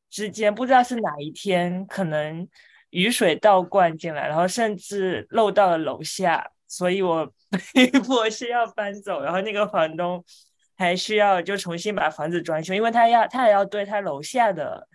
[0.09, 2.47] 之间，不知道是哪一天，可能
[2.91, 7.29] 雨水倒灌进来，然后甚至漏到了楼下，所以我
[7.73, 9.21] 被迫是要搬走。
[9.21, 10.23] 然后那个房东
[10.77, 14.87] 还需要就重新把房子装修，因为他要他也要对他楼下的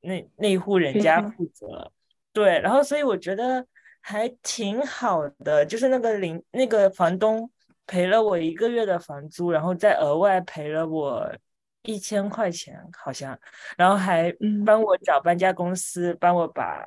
[0.00, 1.92] 那那一户人家负责。
[2.32, 3.66] 对，然后所以我觉得
[4.02, 7.50] 还挺好的，就是那个邻那个房东
[7.86, 11.32] 赔了我一个月的房租，然后再额外赔了我
[11.84, 13.38] 一千块钱，好像，
[13.76, 16.86] 然后还嗯帮我找搬家公司，帮我把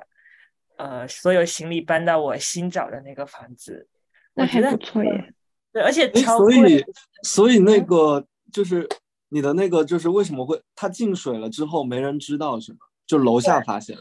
[0.78, 3.88] 呃所有行李搬到我新找的那个房子，
[4.34, 5.34] 那还我觉得不错耶。
[5.72, 6.86] 对，而且所以
[7.24, 8.88] 所以那个就是
[9.30, 12.80] 你的那个就是为什么会它进水了之后没人知道是吗？
[13.06, 13.98] 就楼下发现，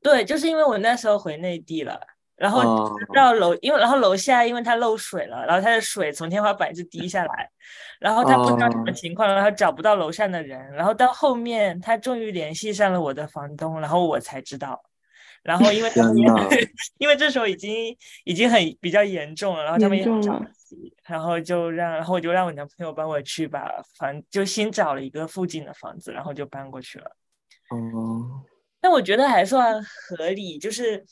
[0.00, 2.00] 对，就是因为我那时候回内地了，
[2.36, 7.50] 然后啊到楼，因为然后楼下因为它漏水了，然后它的水从天花板就滴下来，
[7.98, 8.92] 然后他不知道什么哦。
[8.92, 14.82] 情况，然后找不到楼上的人，然后到后面他终于联系上了我的房东，然后我才知道，
[15.42, 15.90] 然后因为
[16.98, 27.10] 因为这时候已经已经很比较严重了，然后他们也很着急，然后就让然后我就让我男朋友帮我去把房就新找了一个附近的房子，然后就搬过去了。
[27.70, 28.44] 哦，
[28.80, 31.04] 但我觉得还算合理，就是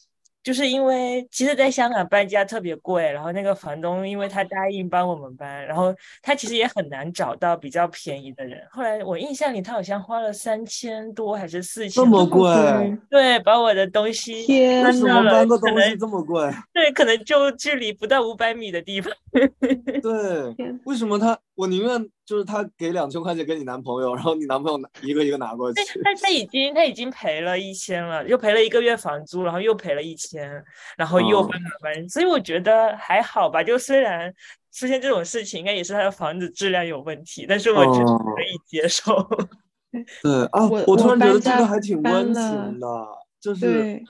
[0.45, 8.61] 就是因为其实在香港搬家特别贵，然后那个房东因为他答应帮我们搬，然后他其实也很难找到比较便宜的人。
[8.71, 14.47] 后来我印象里他好像花了三千多还是四千，这么贵，对，把我的东西
[14.83, 16.51] 搬到了搬个东可能西这么贵？
[16.75, 19.11] 对，可能就距离不到五百米的地方。
[19.33, 20.55] 对，
[20.85, 26.03] 为什么他我宁愿就是他给两千块钱给你男朋友，然后你男朋友拿一个一个拿过去对，。
[26.03, 30.51] 但他已经他已经赔了一千了，又赔了一个月房租，然后又赔了一千，
[30.97, 33.63] 然后又哦搬了搬，所以我觉得还好吧。
[33.63, 34.33] 就虽然
[34.73, 39.15] 出现这种事情，应该也是他的房子质量有问题，但是我觉得哦可以接受。
[40.23, 43.07] 对啊，我我突然觉得这个还挺温情的，
[43.41, 44.03] 就是，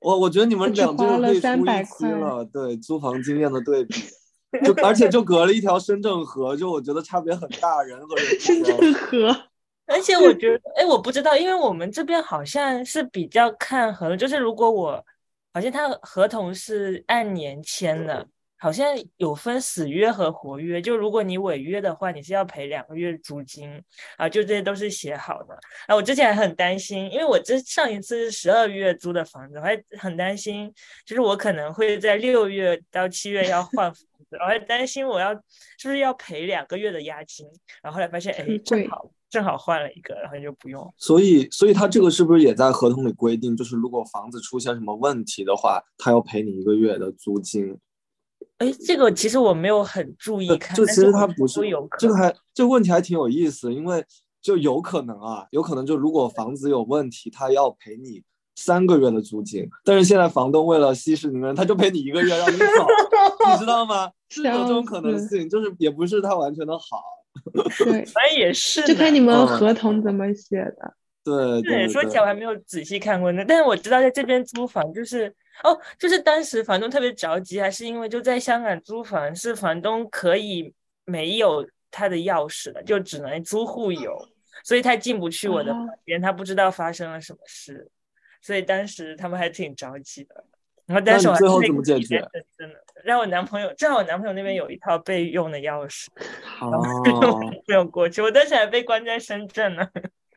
[0.00, 3.94] 我我觉得你们我只俩这花了个可以出一期块了，对租房经验的对比，
[4.62, 9.48] 就而且就隔了一条深圳河，就我觉得差别很大，人和人之深间圳河。
[9.86, 15.04] 而且我觉得，哎，我不知道，因为我们这边好像是比较看合同，就是如果我
[15.52, 18.86] 好像他合同是按年签的，好像
[19.18, 20.80] 有分死约和活约。
[20.80, 23.78] 就如果你违约的话，你是要赔两个月租金
[24.16, 25.54] 啊，就这些都是写好的。
[25.86, 30.72] 啊，我之前还很担心，因为我这上一次是十二月租的房子，我还很担心，
[31.04, 33.92] 就是我可能会在六月到七月要换
[34.40, 35.32] 我还担心我要
[35.78, 37.46] 是不是要赔两个月的押金，
[37.82, 40.94] 然后后来发现，哎正好正好换了一个，然后就不用。
[40.96, 47.76] 所以，所以他这个是不是也在合同里规定，就是如果房子出现什么问题的话，他要赔你一个月的租金？
[48.58, 54.04] 哎，这个其实我没有很注意看，就其实他不是有这个还这个问题还挺有意思，因为
[54.40, 58.22] 就有可能啊，有可能就如果房子有问题，他要赔你
[58.54, 62.64] 三个月的租金，但是现在房东为了息事宁人，他就赔你一个月让你走，
[63.50, 64.12] 你知道吗？
[64.34, 67.02] 是有这种可能性，就是也不是他完全的好。
[67.78, 70.94] 对， 反正也是，就看你们合同怎么写的。
[71.24, 80.74] 对对，说起来我还没有仔细看过呢，但是我知道在这边租房就是哦，就是当时房东特别着急，还是因为就在香港租房是房东可以
[81.06, 84.14] 没有他的钥匙的，就只能租户有，
[84.64, 87.90] 所以他进不去我的房间，他不知道发生了什么事，
[88.42, 90.44] 所以当时他们还挺着急的。
[90.84, 92.22] 然后但是我最后怎么解决？
[92.58, 96.06] 真的让我男朋友，正好我男朋友那边有一套备用的钥匙，
[96.60, 99.88] 哦，不用过去，我当时还被关在深圳呢。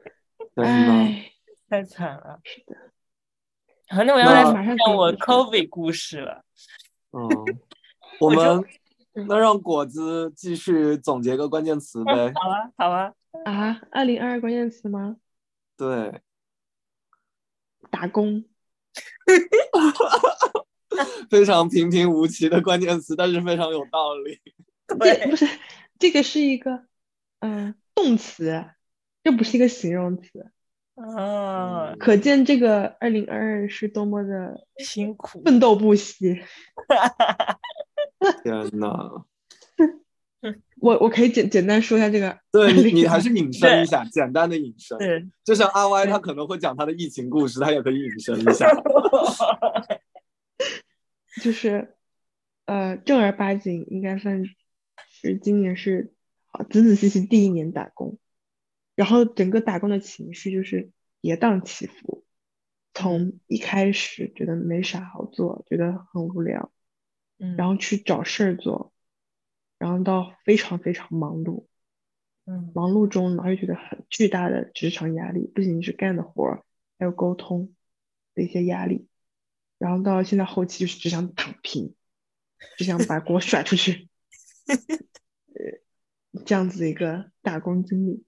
[0.55, 1.31] 唉，
[1.69, 2.39] 太惨了。
[2.43, 2.75] 是的。
[3.89, 6.43] 好，那我要来讲我 COVID 故事了。
[7.11, 7.29] 嗯，
[8.19, 8.63] 我们
[9.27, 12.33] 那让果子继续总结个关键词呗。
[12.35, 13.13] 好啊，好啊。
[13.45, 15.17] 啊，二零二二关键词吗？
[15.77, 16.21] 对。
[17.89, 18.43] 打工。
[21.29, 24.39] 非常平平无奇的关键词，但是非常有道理。
[24.99, 25.45] 对，不是
[25.99, 26.83] 这个是一个
[27.39, 28.65] 嗯动词。
[29.23, 30.51] 这不是一个形容词
[30.95, 36.39] 啊，可见这个二零二二是多么的辛苦，奋斗不息。
[38.41, 39.25] 天呐，
[40.79, 44.97] 我我可以简简单说一下这个，对你你还是引申一下，简单的引申。
[44.97, 48.69] 对，就像阿 Y 他可能会讲他的疫情故事，他也可以引申一下。
[51.41, 51.95] 就是
[52.65, 54.43] 呃，正儿八经应该算
[55.09, 56.13] 是今年是
[56.47, 58.17] 啊，仔仔细细第一年打工。
[58.95, 60.89] 然后整个打工的情绪就是
[61.21, 62.25] 跌宕起伏，
[62.93, 66.71] 从一开始觉得没啥好做，觉得很无聊，
[67.37, 68.91] 嗯，然后去找事儿做，
[69.77, 71.67] 然后到非常非常忙碌，
[72.45, 76.63] 嗯，忙碌中然后又觉得很巨大的职场压力，不仅是干的活儿，
[76.97, 77.75] 还有沟通
[78.33, 79.07] 的一些压力，
[79.77, 81.93] 然后到现在后期就是只想躺平，
[82.77, 84.07] 只想把锅甩出去，
[84.67, 84.75] 呃，
[86.45, 88.23] 这样子一个打工经历。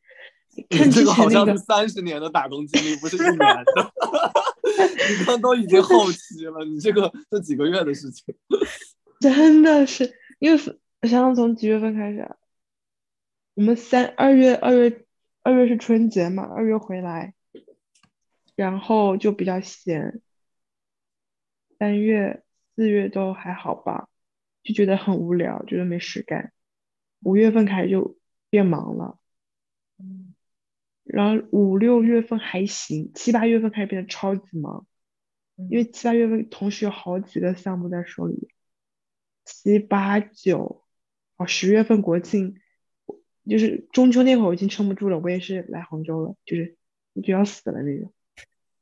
[0.69, 3.93] 你这个好像是三十年的打工经历，不是一年的。
[5.19, 8.35] 你刚都已经后期了，你这个这几个月的事情，
[9.21, 12.29] 真的是因为想想从几月份开始，
[13.53, 15.05] 我们三二月二月
[15.43, 17.33] 二月是春节嘛，二月回来，
[18.55, 20.21] 然后就比较闲，
[21.79, 22.43] 三月
[22.75, 24.09] 四月都还好吧，
[24.61, 26.51] 就觉得很无聊，觉得没事干，
[27.23, 28.17] 五月份开始就
[28.49, 29.17] 变忙了。
[31.03, 34.85] 然后五六月份还行，七八月份开始变得超级忙，
[35.55, 38.49] 因为七八月份同时有好几个项目在手里。
[39.45, 40.83] 七八九，
[41.37, 42.59] 哦，十月份国庆，
[43.47, 46.77] 就是中秋那会儿我已经撑不住了，我也是来杭州了，就是
[47.23, 48.13] 就要死了那种。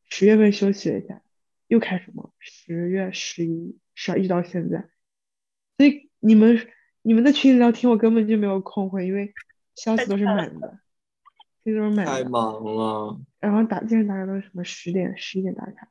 [0.09, 1.21] 十月份休息了一下，
[1.67, 4.89] 又开始忙，十月、十一、十二一直到现在。
[5.77, 6.67] 所以你们
[7.01, 9.31] 你们在群里聊天，我根本就没有空回，因为
[9.75, 10.79] 消息都是满的。
[11.65, 15.89] 都是满的太忙了，然后打，经常打卡都是什么十点、十一点打卡。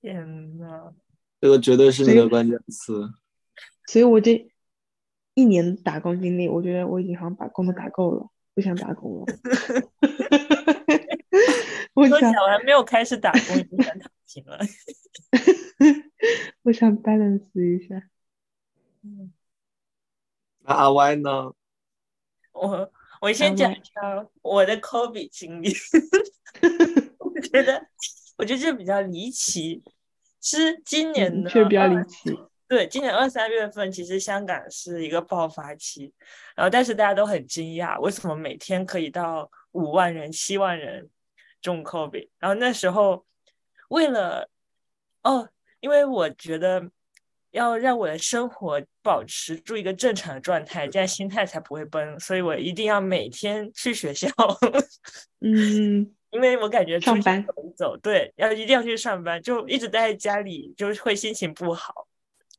[0.00, 0.92] 天呐，
[1.40, 3.08] 这个绝对是你的关键词。
[3.86, 4.50] 所以我这
[5.34, 9.26] 一年打工经历，我觉得我已经好像把工都打够了，不想打工了。
[11.94, 13.40] 我想我还没有开始打工，
[14.44, 14.58] 了。
[16.62, 18.10] 我想 balance 一下。
[19.02, 19.32] 嗯，
[20.60, 21.52] 那阿 Y 呢？
[22.52, 22.92] 我。
[23.18, 25.72] 我先讲一下我的 COVID 经历，
[27.18, 27.82] 我觉得
[28.36, 29.82] 我觉得这比较离奇，
[30.42, 32.38] 是今年的，确实比较离奇。
[32.68, 36.12] 对，今年二三月份其实香港是一个爆发期，
[36.54, 41.08] 然后但是大家都很惊讶，为什么每天可以到五万人、七万人
[41.62, 42.28] 中 COVID？
[42.38, 43.24] 然后那时候
[43.88, 44.48] 为了
[45.22, 45.48] 哦，
[45.80, 46.90] 因为我觉得。
[47.52, 52.20] 要让我的生活保持住一个正常的状态，这样心态才不会崩。
[52.20, 54.28] 所以我一定要每天去学校，
[55.40, 57.42] 嗯，因为我感觉上班
[57.74, 62.06] 走对，要一定要去上班，就一直待在家里就会心情不好，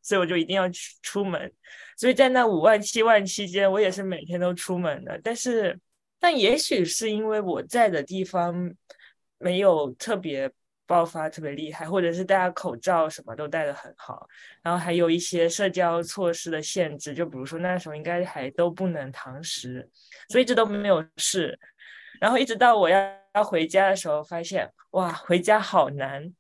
[0.02, 1.54] 所以我就一定要去出门。
[1.96, 5.22] 所以在那五万七万期间，我也是每天都出门的。
[5.24, 5.80] 但是，
[6.20, 8.74] 但也许是因为我在的地方
[9.38, 10.52] 没有特别。
[10.88, 14.28] 爆发特别厉害，或者是大家口罩什么都戴的很好，
[14.64, 19.88] 然后还有一些社交措施的限制，就比如说那时候应该还都不能堂食，
[20.30, 21.60] 所以这都没有事。
[22.20, 23.00] 然后一直到我要
[23.36, 26.34] 要回家的时候，发现哇，回家好难。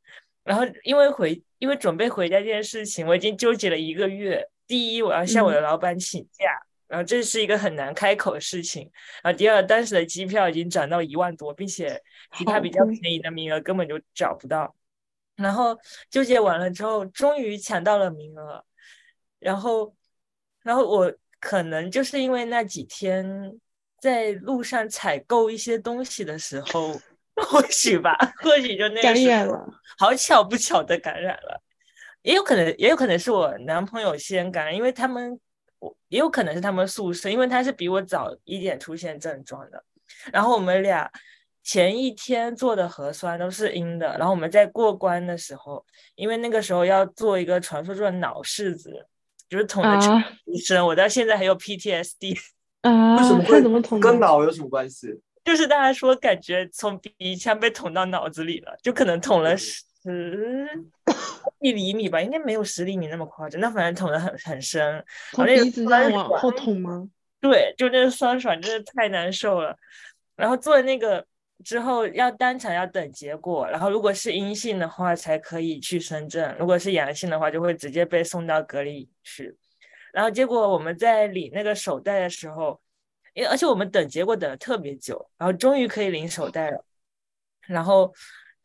[0.44, 4.44] 然后因为回因为准备回家这件事情，我已经纠结了一个月。
[4.66, 6.46] 第一，我要向我的老板请假，
[6.88, 8.90] 然后这是一个很难开口的事情。
[9.24, 12.02] 然后第二，当时的机票已经涨到一万多，并且
[12.38, 14.76] 其他比较便宜的名额根本就找不到。
[15.36, 15.78] 然后
[16.10, 18.64] 纠结完了之后，终于抢到了名额。
[19.40, 19.96] 然后，
[20.64, 23.60] 然后我可能就是因为那几天
[24.00, 27.00] 在路上采购一些东西的时候，
[27.36, 29.64] 或许吧，或许就那感染了，
[30.00, 31.62] 好巧不巧的感染了。
[32.24, 35.40] 也有可能，也有可能是我男朋友先感染，因为他们，
[35.80, 39.84] 我也有可能是他们宿舍，因为他是比我早一点出现症状的。
[40.32, 41.10] 然后我们俩
[41.64, 49.08] 前一天做的核酸都是阴的，然后我们在过关的时候，因为那个时候要做一个传说中的脑拭子。
[49.50, 49.98] 就是捅的
[50.44, 52.38] 医生，我到现在还有 PTSD
[52.82, 53.16] 啊！
[53.16, 53.98] 为什么会怎么捅？
[53.98, 55.08] 跟脑有什么关系？
[55.46, 59.56] 就是大家说感觉从鼻腔被捅到脑子里了，就可能捅了
[60.08, 60.86] 十
[61.60, 63.60] 一厘米吧，应该没有十厘米那么夸张。
[63.60, 65.04] 那反正捅的很很深。
[65.32, 67.10] 从鼻子这样往后捅吗？
[67.42, 69.78] 对，就那个酸爽真的太难受了。
[70.36, 71.26] 然后做那个。
[71.64, 79.58] 之后要当场要等结果，然后如果是阴性的话才可以去深圳，如果是阳性的话就会直接被送到隔离去。
[80.14, 82.80] 然后结果我们在领那个手袋的时候，
[83.34, 86.86] 因为而且我们等结果等了特别久，然后终于可以领手袋了，
[87.62, 88.14] 然后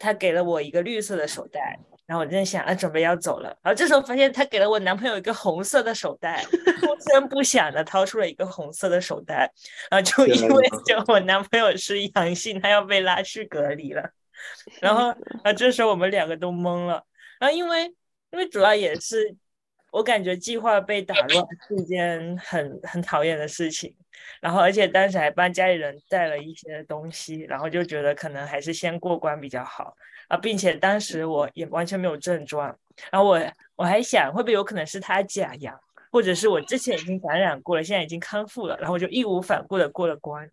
[0.03, 1.79] 他给了我一个绿色的手袋。
[2.05, 3.57] 然后我在想，啊，准备要走了。
[3.63, 6.45] 然后这时候发现他给了我男朋友一个红色的手袋，
[6.81, 9.51] 不声不响的掏出了一个红色的手袋。
[9.89, 14.11] 然后就因为就我男朋友是阳性，他要被拉去隔离了。
[14.81, 15.11] 然后
[15.45, 17.03] 啊，这时候我们两个都懵了。
[17.39, 17.85] 然后因为
[18.33, 19.35] 因为主要也是
[19.93, 23.95] 我感觉计划被打乱 是一件很很讨厌的事情。
[24.41, 29.95] 然后而且当时还帮家里人带了一些东西，然后就觉得可能还是先过关比较好。
[30.29, 32.75] 啊，并且当时我也完全没有症状，
[33.11, 33.39] 然后我
[33.77, 35.79] 我还想会不会有可能是他假阳，
[36.11, 40.49] 或者是我之前已经感染过了，现在已经康复了，然后我就义无反顾的过了关，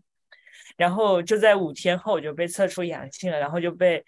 [0.75, 4.03] 然后就在五天后我就被测出阳性了，然后就被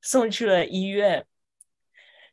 [0.00, 1.26] 送去了医院，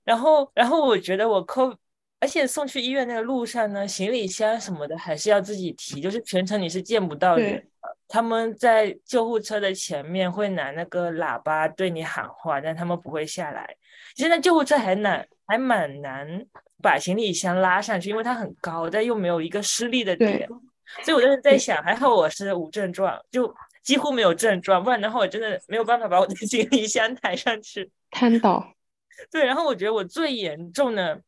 [0.05, 1.75] 然后然后我觉得我扣，
[2.23, 7.61] 而且送去医院那个路上呢，行李箱什么的还是要自己提，就是全程你是见不到人。
[8.07, 13.75] 他们在救护车的前面会拿那个喇叭对你喊话，但他们不会下来。
[14.15, 16.45] 现在救护车还难，还蛮难
[16.81, 20.47] 把行李箱拉上去，因为它很高，但又没有一个施力的点。
[21.01, 23.53] 所以我就是在想，还好我是无症状，就
[23.83, 28.65] 几乎没有症状，不然的话我真的没有办法把我的 行李箱抬上去，瘫倒。
[29.29, 31.21] 对，然后我觉得我最严重的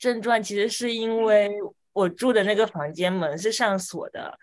[0.00, 1.48] 症状，其实是因为
[1.92, 4.36] 我住的那个房间门是上锁的。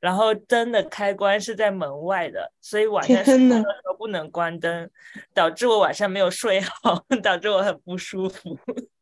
[0.00, 4.90] 然后灯的开关是在门外的，所以晚上睡觉的时候不能关灯，
[5.32, 8.58] 导致我晚上没有睡好， 导致我很不舒服，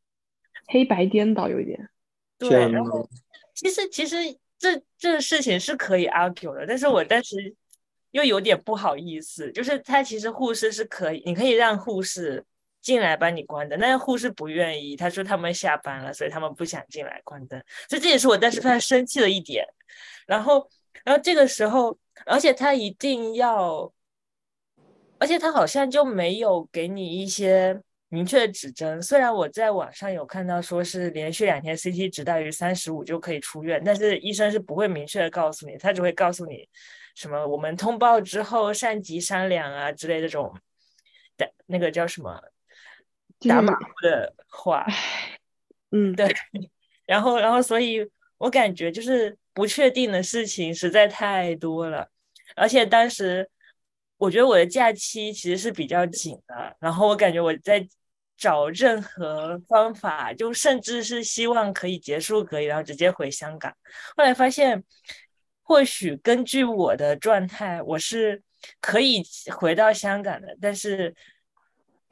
[0.68, 1.88] 黑白颠倒有一点。
[2.38, 3.08] 对，然后
[3.52, 4.16] 其实其实
[4.56, 7.52] 这这个事情是可以 argue 的，但是我当时
[8.12, 12.44] 又有点不好意思，就是他其实护士是可以，你可以让护士
[12.82, 19.64] 进来帮你关灯，但是护士不愿意，他说他们下班了，所以他们不想进来关灯，所以这也是我当时非常生气的一点，
[20.26, 20.68] 然后。
[21.04, 23.92] 然后这个时候，而且他一定要，
[25.18, 27.76] 而且他好像就没有给你一些
[28.08, 29.02] 明确的指针。
[29.02, 36.68] 虽然我在网上有看到说是连续两天 CT 值大于三十五就可以出院，但是医生是不会明确的告诉你，他只会告诉你
[37.16, 40.54] 什么我们通报之后上级商量啊之类的这种
[41.36, 42.40] 的，那个叫什么
[43.48, 44.86] 打马虎的话。
[45.90, 46.32] 嗯，对。
[47.06, 49.36] 然后，然后，所以我感觉就是。
[49.54, 52.08] 不确定的事情实在太多了，
[52.56, 53.46] 而且当时
[54.16, 57.86] 我觉得我的假期其实是比较紧的，然后我感觉我在
[58.34, 63.70] 找任何方法，就甚至是希望可以结束隔离，然后直接回香港。
[64.16, 64.82] 后来发现，
[65.62, 68.42] 或许根据我的状态，我是
[68.80, 69.22] 可以
[69.54, 71.14] 回到香港的，但是。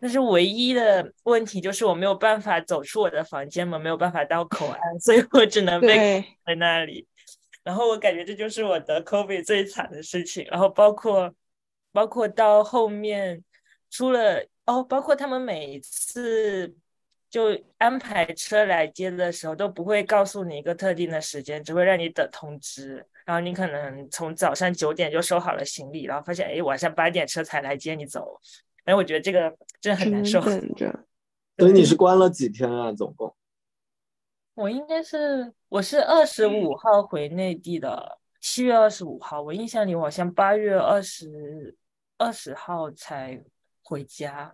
[0.01, 7.07] 但是唯一的问题就是我没有办法走出我的房间门，没有办法到口 岸，所以我只能被在那里。
[7.62, 10.46] 然后我感觉这就是我得 COVID 最惨的事情。
[10.51, 11.32] 然后包括
[11.92, 13.44] 包括到后面
[13.90, 16.74] 出了哦，包括他们每次
[17.28, 23.05] 就安排车来接的时候都不会告诉你一个特定的时间，只会让你等通知。
[23.26, 28.40] 然后你可能从早上九点就收好了行李，然后发现哎晚上八点车才来接你走。
[28.91, 30.41] 哎，我觉得这个真的很难受。
[31.57, 32.93] 所以你是关了几天啊？
[32.93, 33.32] 总共？
[34.55, 41.76] 我应该是我是二十五号回内地的，七月二十五号，我印象里我好像八月二十
[42.18, 43.41] 二十号才
[43.84, 44.53] 回家，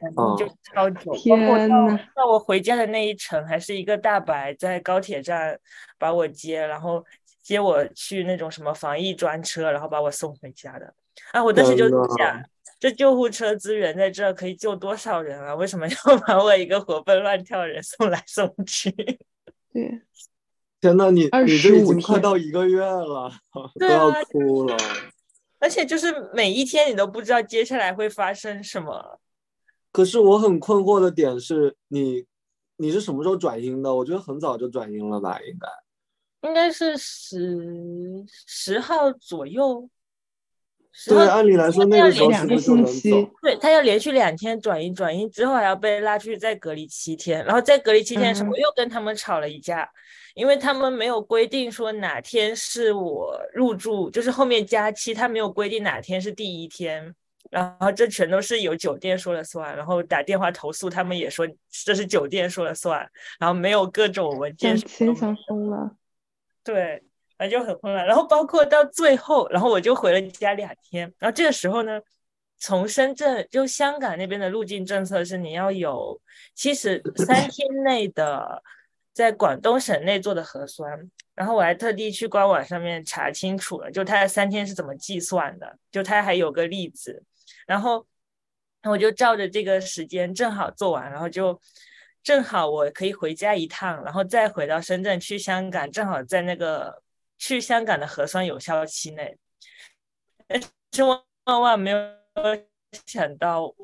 [0.00, 1.12] 反正就超久。
[1.12, 1.86] 包括到
[2.16, 5.58] 到我回家的那一程，还是一个大白在高铁站
[5.96, 7.04] 把我接，然后
[7.42, 10.92] 接我去那种什么防疫专车，然后把我送回家的。
[11.32, 12.42] 啊，我当时就想，
[12.78, 15.54] 这救护车资源在这可以救多少人啊？
[15.54, 18.90] 为什么要 把我一个活蹦乱跳的人送来送去？
[19.72, 20.02] 对。
[20.80, 23.32] 天呐，你你这已经快到一个月了，
[23.80, 24.76] 都要哭了。
[25.58, 29.18] 而且就是每一天你都不知道接下来会发生什么。
[29.90, 32.24] 可是我很困惑的点是你，
[32.76, 33.92] 你是什么时候转阴的？
[33.92, 36.48] 我觉得很早就转阴了吧，应该。
[36.48, 39.90] 应该是十十号左右。
[41.06, 43.30] 对，按理来说那个时候是不是就能走？
[43.42, 49.88] 对他要连续两天转移，转移之后还要被拉出去再隔离七天，然后再隔离七天的时候，我又跟他们吵了一架。
[50.34, 57.12] 因为他们没有规定说哪天是我入住，就是后面加期，他没有规定哪天是第一天，
[57.50, 61.44] 然后这全都是由酒店说了算，然后打电话投诉，他们也说
[61.84, 63.04] 这是酒店说了算，
[63.40, 64.78] 然后没有各种文件。
[64.78, 65.90] 先想疯了。
[66.62, 67.02] 对，
[67.38, 68.04] 反正就很混乱。
[68.04, 72.00] 然后包括到最后，然后我就回了家两天，然后这个时候呢，
[72.58, 76.20] 从深圳就香港那边的入境政策是你要有
[76.54, 78.62] 七十 三天内的。
[79.14, 80.88] 在广东省内做的核酸，
[81.34, 87.24] 然后我还特地去官网上面查清楚了，就它的三天是怎么计算的，就它还有个例子，
[87.66, 88.06] 然后
[88.84, 91.60] 我就照着这个时间正好做完，然后就
[92.22, 97.02] 正好我可以回家一趟，然后再回到深圳去香港，正好在那个
[97.38, 99.38] 去香港的核酸有效期内，
[100.90, 101.98] 千万万万没有
[103.06, 103.74] 想到。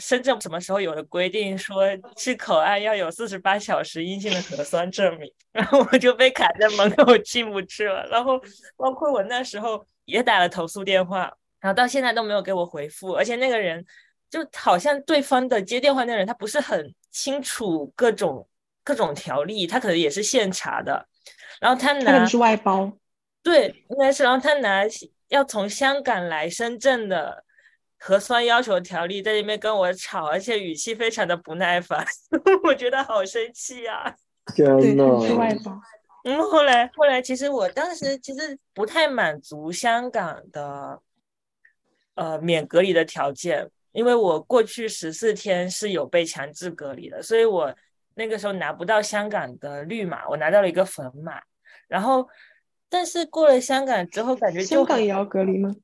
[0.00, 1.84] 深圳什么时候有的规定说
[2.16, 8.04] 去口岸要有四十八小时阴性的核酸证明， 然后我就被卡在门口进不去了。
[8.08, 8.32] 然后
[8.76, 13.12] 包括我那时候也打了投诉电话，然后到现在都没有给我回复。
[13.12, 13.86] 而且那个人
[14.28, 18.48] 就好像对方的接电话那个人他不是很清楚各种
[18.82, 21.06] 各种条例，他可能也是现查的。
[21.60, 22.92] 然后他拿是外包，
[23.42, 24.22] 对，应该是。
[24.22, 24.82] 然后他拿
[25.28, 27.44] 要从香港来深圳的。
[27.96, 32.04] 核酸要求条例在那边跟我吵，而且语气非常的不耐烦，
[32.64, 34.14] 我觉得好生气啊！
[34.54, 35.04] 天呐！
[36.24, 41.00] 嗯，后来后来，其实我当时其实不太满足香港的
[42.14, 47.74] 呃免隔离的条件，因为我过去十四天是有被强制隔离的，所以我
[48.14, 51.40] 那个时候拿不到香港的绿码，我拿到了一个粉码。
[51.86, 52.28] 然后，
[52.88, 55.74] 但是过了香港之后，感觉香港也要隔离吗？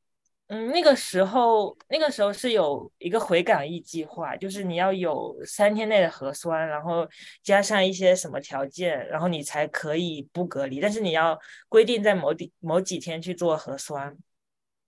[0.47, 7.07] 嗯，那个时候，那个时候是有一个回港易计划，就是你要有三天内的核酸，然后
[7.43, 10.81] 加上一些什么条件，然后你才可以不隔离。
[10.81, 14.17] 但是你要规定在某几某几天去做核酸，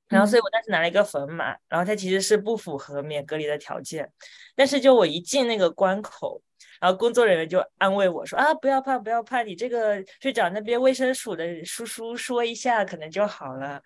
[0.08, 4.10] 然后所以我当时拿了一个粉码，然后它其实是不符合免隔离的条件，
[4.56, 6.40] 但是就我一进那个关口。
[6.82, 13.80] 然后工作人员就安慰我说：“啊，不要怕，不要怕，你这个去找那边卫生署的叔叔说一下，可能就好了。”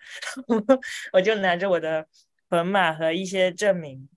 [1.13, 2.03] 我就拿着我的
[2.49, 4.09] 本码和一些证明，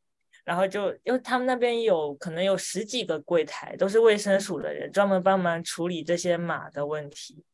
[0.47, 7.45] 然后就因为他们那边有可能有十几个柜台，都是卫生署的人专门帮忙处理这些码的问题。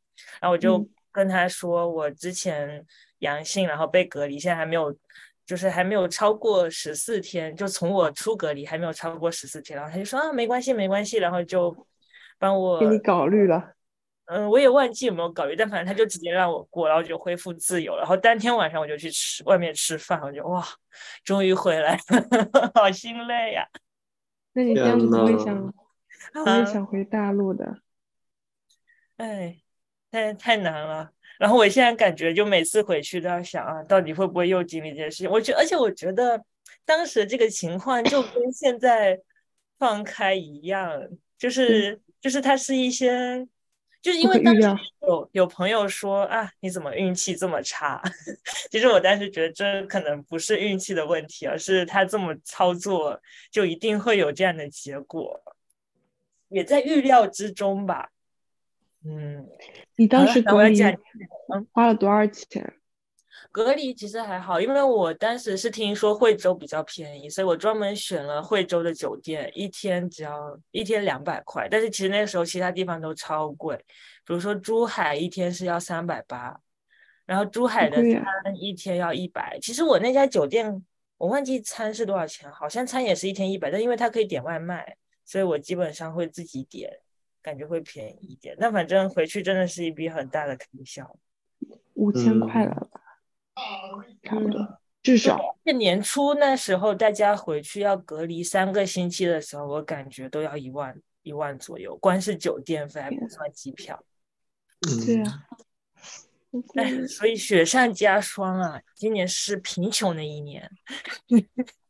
[0.40, 2.86] 然后我就跟他说，我之前
[3.18, 4.96] 阳性，然后被隔离，现在还没有。
[5.46, 11.86] 就是还没有超过十四天，就从我出隔离还没有超过十四天，然后他就说啊，没关系，没关系，然后就
[12.38, 13.72] 帮我给你搞虑了。
[14.24, 17.96] 嗯，我也忘记有没有搞虑，但反正他就直接让我过，然后就恢复自由。
[17.96, 20.66] 然后当天晚上我就去吃外面吃饭，我就哇，
[21.22, 23.64] 终于回来了， 好心累呀。
[24.52, 25.72] 那你这样子会想，
[26.44, 27.78] 会想回大陆的？
[29.18, 29.58] 哎，
[30.10, 31.12] 太太难了。
[31.38, 35.30] 然后我现在感觉，就每次回去都要想啊，到底会不会又经历这件事情？
[35.30, 36.42] 我觉，而且我觉得
[36.84, 39.18] 当时这个情况就跟现在
[39.78, 40.90] 放开一样，
[41.36, 43.46] 就是就是它是一些，
[44.00, 44.62] 就是因为当时
[45.02, 48.02] 有有朋友说啊，你怎么运气这么差？
[48.70, 53.20] 其实我当时觉得这可能不是运气的问题，而是他这么操作
[53.50, 55.38] 就一定会有这样的结果，
[56.48, 58.10] 也在预料之中吧。
[59.08, 59.46] 嗯，
[59.96, 60.82] 你当时隔离
[61.72, 62.74] 花了多少钱？
[63.52, 71.66] 隔离其实还好，因为我当时是听说惠州比较便宜，所以我专门选了惠州的酒店，一天只要一天两百块。
[71.70, 73.76] 但是其实那个时候其他地方都超贵，
[74.26, 76.60] 比如说珠海一天是要三百八，
[77.24, 78.24] 然后珠海的餐
[78.58, 79.58] 一天要一百。
[79.62, 80.84] 其实我那家酒店
[81.16, 86.90] 我忘记餐是多少钱，好像餐也是一天一百，但因为它可以点外卖，所以我基本上会自己点。
[87.46, 91.16] 感觉会便宜一点，但反正回去真的是一笔很大的开销。
[91.94, 93.00] 五千块了吧，
[94.24, 95.56] 差不多，至少。
[95.64, 104.04] 这年初那时候大家回去要隔离三个星期的时候，我感觉都要一万一万左右，光是酒店费还不算机票。
[104.80, 105.46] 对啊。
[106.74, 108.82] 哎，所以雪上加霜啊！
[108.96, 110.68] 今年是贫穷的一年。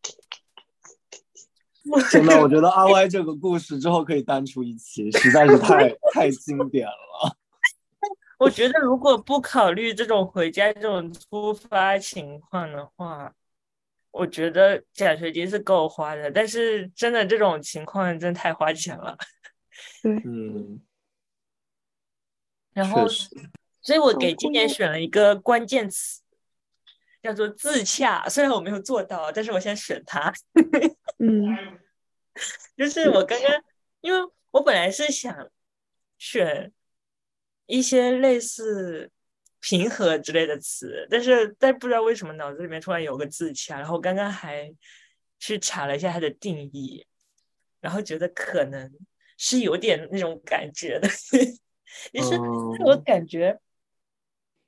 [2.10, 7.36] 真的，我觉得阿歪这个故事之后可以单出一期，实在是太 太经典了。
[8.38, 13.32] 我觉得如果不考虑这种回家这种突发情况的话，
[14.10, 16.30] 我觉得奖学金是够花的。
[16.30, 19.16] 但是真的这种情况真太花钱了。
[20.02, 20.80] 对，嗯。
[22.72, 23.06] 然后。
[23.82, 26.20] 所以我给今年选了一个关键词，
[27.26, 28.28] 叫做自洽。
[28.28, 30.32] 虽然我没有做到，但是我先选它。
[31.18, 31.78] 嗯，
[32.78, 33.50] 就是我刚刚，
[34.00, 35.50] 因为我本来是想
[36.18, 36.72] 选
[37.66, 39.10] 一些类似
[39.60, 44.72] 平和之类的词，但是但不知道为什么脑子里面突然有个自洽，然后刚刚还
[45.40, 47.04] 去查了一下它的定义，
[47.80, 48.90] 然后觉得可能
[49.36, 51.08] 是有点那种感觉的，
[52.14, 52.38] 就是
[52.84, 53.58] 我感觉。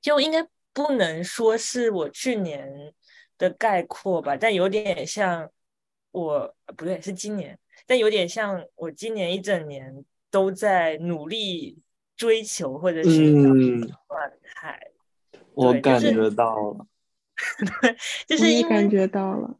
[0.01, 0.41] 就应该
[0.79, 2.93] 不能说是我去年
[3.37, 5.51] 的概括吧，但有点像
[6.11, 11.77] 我不对，是今年，但有点像我今年一整年都在努力
[12.15, 13.53] 追求或者是状
[14.55, 14.79] 态。
[15.53, 16.87] 我感觉到了，
[17.81, 19.59] 对，就是你感觉到了，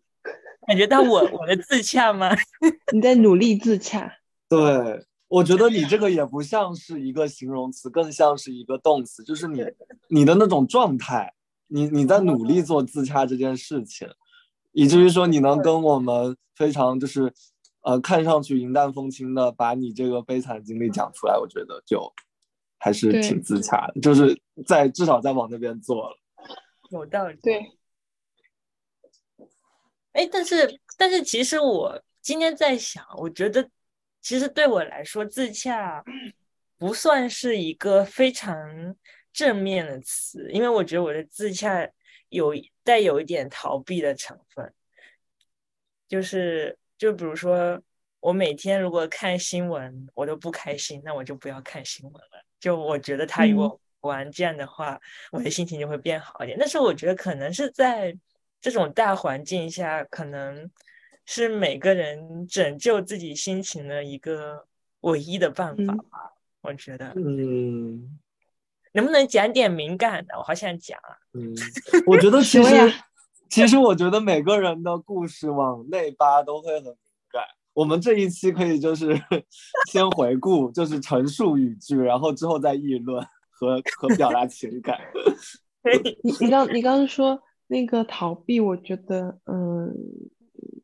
[0.68, 2.34] 感觉到我我的自洽吗？
[2.94, 5.06] 你在努力自洽，对。
[5.30, 9.64] 我觉得你这个也不像是一个形容词，更像是一个动词，就是你
[10.08, 11.32] 你的那种状态，
[11.68, 14.10] 你你在努力做自洽这件事情，
[14.72, 17.32] 以至于说你能跟我们非常就是，
[17.82, 22.12] 呃，看上去云淡风轻的把你这个悲惨经历讲出来，我觉得就
[22.80, 26.18] 还是挺自洽的，就是在至少在往那边做了，
[26.90, 27.38] 有道理。
[27.44, 27.72] 对。
[30.14, 33.70] 哎，但是但是其实我今天在想，我觉得。
[34.22, 36.04] 其实对我来说，自洽
[36.78, 38.96] 不算是一个非常
[39.32, 41.90] 正面的词，因为我觉得我的自洽
[42.28, 42.54] 有
[42.84, 44.74] 带有一点逃避的成分。
[46.08, 47.82] 就是，就比如说，
[48.20, 52.44] 我每天如果看新闻，我都不开心，那我就不要看新闻了。
[52.60, 55.00] 就我觉得他与我玩这样的话，
[55.32, 56.58] 我的心情就会变好一点。
[56.60, 58.14] 但是我觉得可能是在
[58.60, 60.70] 这种大环境下，可能。
[61.32, 64.66] 是每个人拯救自己心情的一个
[65.02, 66.34] 唯一的办法吧？
[66.62, 68.18] 我觉得，嗯，
[68.94, 70.36] 能不能讲点敏感的？
[70.36, 71.14] 我好想讲啊。
[71.36, 71.54] 嗯，
[72.08, 72.94] 我觉得其 实，
[73.48, 76.96] 其实我觉得每个人的故事往内扒都会很敏
[77.32, 77.44] 感。
[77.74, 79.10] 我们这一期可以就是
[79.88, 85.00] 先回顾，就是陈述语句，然后之后再议论和和表达情感。
[86.24, 89.96] 你你刚你刚刚说那个逃避，我觉得，嗯。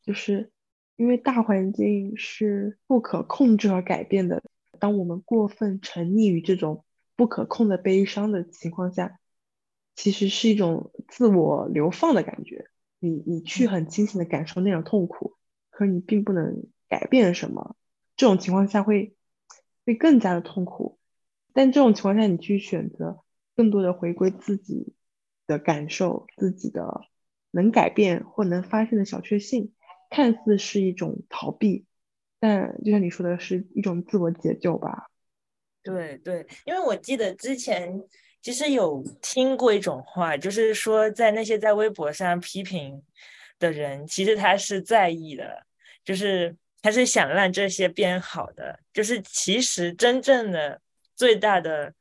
[0.06, 0.52] 就是
[0.96, 4.44] 因为大环境是不可控制和改变的，
[4.80, 6.86] 当我们过分沉溺于这种
[7.16, 9.20] 不可控的悲伤的情况下，
[9.96, 12.68] 其实是一种自我流放的感觉。
[13.00, 15.36] 你你去很清醒的感受那种痛苦，
[15.70, 17.76] 可你并不能改变什么。
[18.16, 19.16] 这种情况下会
[19.86, 20.98] 会更加的痛苦。
[21.54, 23.20] 但这种情况下，你去选择
[23.56, 24.94] 更多的回归自己
[25.46, 27.02] 的感受，自己的
[27.52, 29.74] 能改变或能发现的小确幸。
[30.10, 31.86] 看似是一种逃避，
[32.40, 35.10] 但就像你说的，是一种自我解救吧。
[35.84, 38.02] 对对，因为我记得之前
[38.42, 43.04] 其实有听过一种话，就是说在那些在微博上批评
[43.60, 45.66] 的人，其实他是在意的，
[46.04, 50.82] 就是他是想让这些变好的，就是其实真正的
[51.16, 51.94] 最大的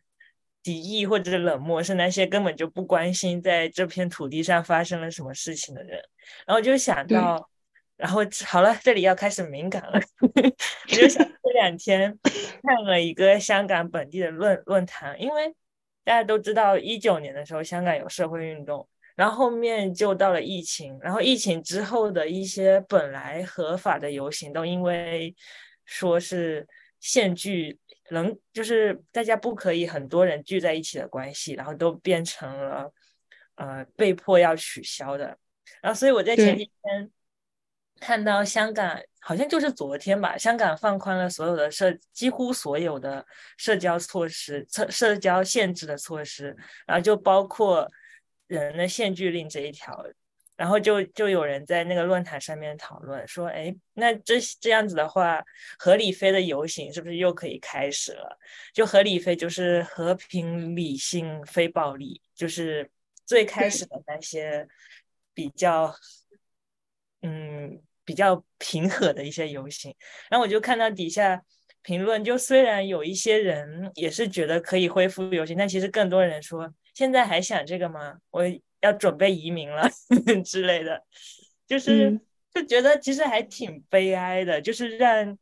[0.62, 6.02] 敌意或者冷漠是那些根本就不关心在这片土地上发生了什么事情的人，
[6.46, 7.50] 然后就想到。
[7.96, 10.00] 然后好了，这里要开始敏感了。
[10.20, 12.18] 我就想这两天
[12.62, 15.54] 看了一个香港本地的论论坛，因为
[16.02, 25.32] 大家都知道，一九年的时候香港有社会运动，然后后面就到了疫情，然后疫情之后的一些本来合法的游行，都因为
[25.84, 26.66] 说是
[26.98, 27.78] 限聚
[28.10, 32.92] 能，就是大家不可以很多人聚在一起的关系，然后都变成了
[33.54, 35.38] 呃被迫要取消的。
[35.80, 37.10] 然后所以我在前几天。
[38.00, 43.24] 看到香港好像就是昨天吧，香港放宽了所有的社，几乎所有的
[43.56, 46.54] 社交措施、社社交限制的措施，
[46.86, 47.90] 然后就包括
[48.46, 50.04] 人的限聚令这一条，
[50.56, 55.42] 然后就就有人在那个论坛上面讨论说，哎，那这这样子的话，
[55.78, 58.38] 合理非的游行是不是又可以开始了？
[58.74, 62.90] 就合理非就是和平、理性、非暴力，就是
[63.24, 64.68] 最开始的那些
[65.32, 65.94] 比较，
[67.24, 69.92] 嗯，比较平和的一些游行。
[70.30, 71.42] 然后我就看到底下
[71.82, 78.18] 评论，就虽然有一些人也是觉得可以恢复游行，但其实更多人说，现在还想这个吗？
[78.30, 78.44] 我。
[78.80, 79.88] 要准备移民了
[80.44, 81.02] 之类的，
[81.66, 82.20] 就是
[82.52, 85.38] 就觉得其实还挺悲哀的，就是让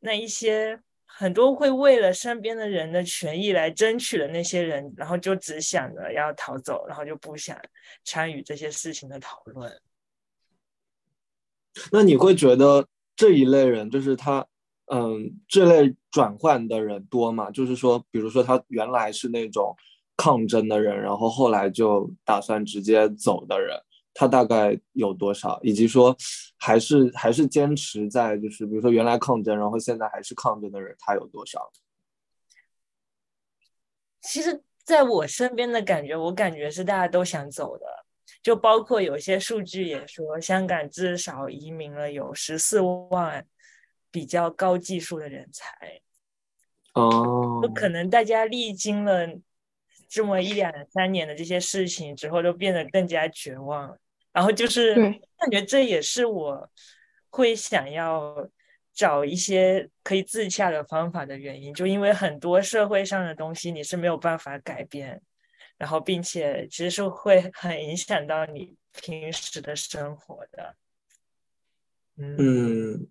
[0.00, 7.58] 那一些很多会为了身边的人的权益来争取的那些人，然后就只想着要逃走，然后就不想
[8.04, 9.72] 参与这些事情的讨论。
[11.90, 14.46] 那你会觉得这一类人，就是他，
[14.86, 17.50] 嗯，这类转换的人多吗？
[17.50, 19.76] 就是说，比如说他原来是那种。
[20.14, 23.76] 抗争的人，然后后来就打算直接走的人，
[24.14, 25.58] 他大概有多少？
[25.62, 26.14] 以及说，
[26.58, 31.72] 还是还是坚持在，就是比如说原来抗争，然后现在还是抗争的人，他有多少？
[34.20, 37.86] 其实，在我身边的感觉，我感觉是大家都想走的，
[38.42, 43.44] 就包括有些数据也说，香港至少移民了有十四万
[44.10, 46.00] 比较高技术的人才。
[46.94, 49.28] 哦，就可能大家历经了。
[50.14, 53.96] 这么一两三年的这些事情之后，都变得更加绝望。
[54.30, 56.70] 然后就是感觉这也是我
[57.30, 58.46] 会想要
[58.92, 65.22] 找一些可以自洽的方法的原因，就因为很多社会上的东西你是没有办法改变，
[65.82, 70.76] 然后并且其实是会很 影响到你平时的生活的。
[72.16, 73.08] 嗯，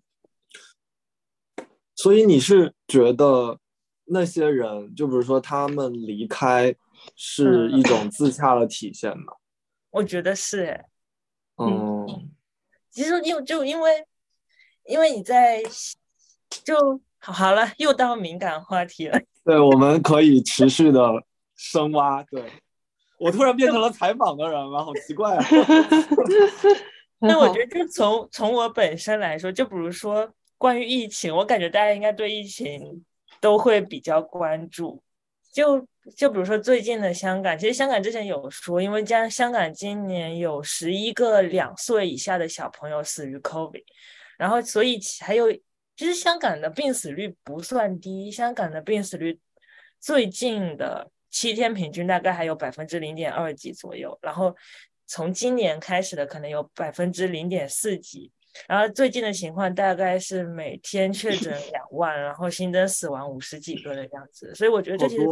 [1.94, 3.60] 所以你是觉得
[4.06, 6.74] 那些人，就比如说他们离开。
[7.16, 9.34] 是一种自洽的体现吗？
[9.90, 10.86] 我觉得是，哎，
[11.56, 12.30] 嗯，
[12.92, 14.06] 其实因就因为
[14.84, 15.60] 因为你在
[16.48, 19.18] 就好好了，又到敏感话题了。
[19.44, 21.02] 对，我们可以持续的
[21.62, 22.22] 深挖。
[22.24, 22.42] 对，
[23.18, 25.44] 我突然变成了采访的人了，好奇怪啊！
[27.20, 33.04] 那我觉得，就从从我本身来说，就比如说关于疫情，我感觉大家应该对疫情
[33.40, 35.02] 都会比较关注，
[35.52, 35.86] 就。
[36.16, 43.84] 就比如说最近的香港，其实香港之前有说，因为将香港今年有十一个两岁以下的小朋友死于 COVID，
[44.36, 45.52] 然后所以还有，
[45.96, 49.38] 其实香港的病死率不算低，香港的病死率
[50.00, 54.54] 最近的七天平均大概还有百分之零点二几左右，然后
[55.06, 58.30] 从今年开始的可能有百分之零点四几。
[58.68, 65.24] 然后最近的情况大概是每天确诊 两万，然后新增死亡五十几个的样子，所以我觉得这其实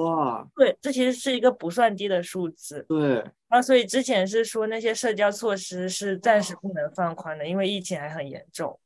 [0.57, 2.83] 对，这其实是一个不算低的数字。
[2.89, 8.81] 对，啊，所以之前是说那些社交措施是暂时不能放宽的，因为疫情还很严重，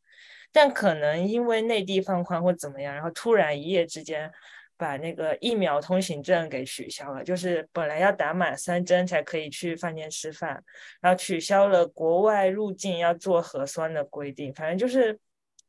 [0.53, 4.29] 但可能因为内地放宽或怎么样，然后突然一夜之间。
[4.77, 10.63] 把那个疫苗通行证给取消了，就是本来要打满三针才可以去饭店吃饭，
[11.01, 15.19] 然后取消了国外入境要做核酸的规定，反正就是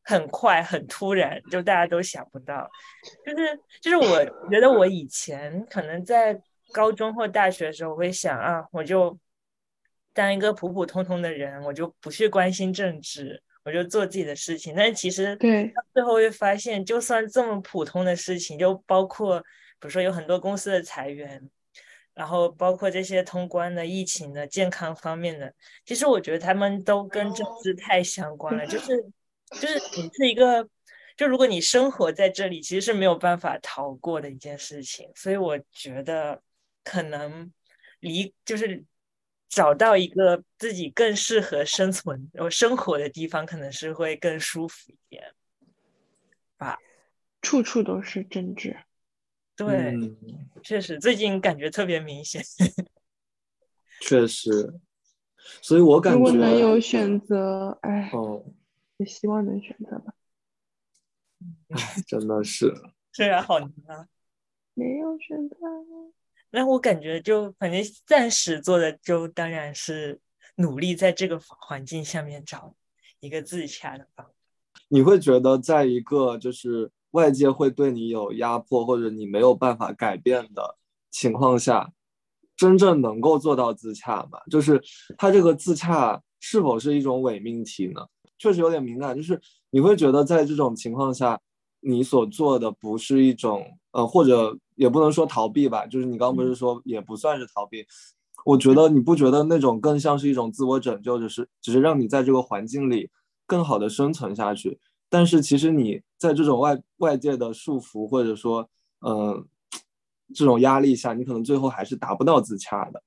[0.04, 2.70] 很快很突然，就大家都想不到，
[3.26, 6.40] 就是就是我 觉得我以前可能在
[6.74, 9.18] 高中或大学的时候，我会想啊，我就
[10.14, 13.42] 当一个普普通通的人，我就不去关心政治。
[13.66, 21.42] 我就做自己的事情，但是其实对最后会发现，就算这么普通的事情，就包括比如说有很多公司的裁员，
[22.14, 25.52] 然后包括这些通关的、疫情的、健康方面的，
[25.84, 28.68] 其实我觉得他们都跟政治太相关了。
[28.68, 29.04] 就是
[29.60, 30.70] 就是你是一个，
[31.18, 35.10] 就如果你生活在这里，其实是没有办法逃过的一件事情。
[35.16, 36.40] 所以我觉得
[36.84, 37.52] 可能
[38.00, 38.84] 离就是。
[39.48, 45.34] 找到一个自己更适合生存、然后生活的地方，可能是会更舒服一点
[46.58, 46.78] 吧。
[47.42, 48.76] 处处都是政治，
[49.56, 49.94] 对，
[50.64, 52.44] 确实最近感觉特别明显。
[54.02, 54.74] 确实，
[55.62, 58.12] 所以我感觉如果能有选择，哎，
[58.98, 60.14] 也希望能选择吧。
[61.70, 62.74] 哎，真的是，
[63.14, 64.08] 虽然好难啊，
[64.74, 65.56] 没有选择。
[66.52, 70.20] 那我感觉就反正暂时做的就当然是
[70.56, 72.76] 努力在这个环境下面找
[73.20, 74.26] 一个自洽的方。
[74.88, 80.78] 你会觉得在一个就是外界会对你有压迫或者你没有办法改变的
[81.12, 81.92] 情况下，
[82.56, 84.40] 真正能够做到自洽吗？
[84.50, 84.82] 就是
[85.18, 88.06] 它这个自洽是否是一种伪命题呢？
[88.38, 89.16] 确实有点敏感。
[89.16, 89.42] 就是
[89.72, 91.40] 你会觉得在这种情况下，
[91.86, 94.58] 你所做的不是一种呃或者。
[94.78, 97.88] 也不能说逃避吧，就是你刚刚不是说也不算是逃避，
[98.44, 103.10] 我觉得你不觉得那种更像是一种自我拯救，就是只是让你在这个环境里
[103.48, 104.78] 更好的生存下去。
[105.10, 108.70] 但是其实你在这种外外界的束缚或者说
[109.00, 109.48] 嗯
[110.34, 113.02] 这种压力下，你可能最后还是达不到自洽的。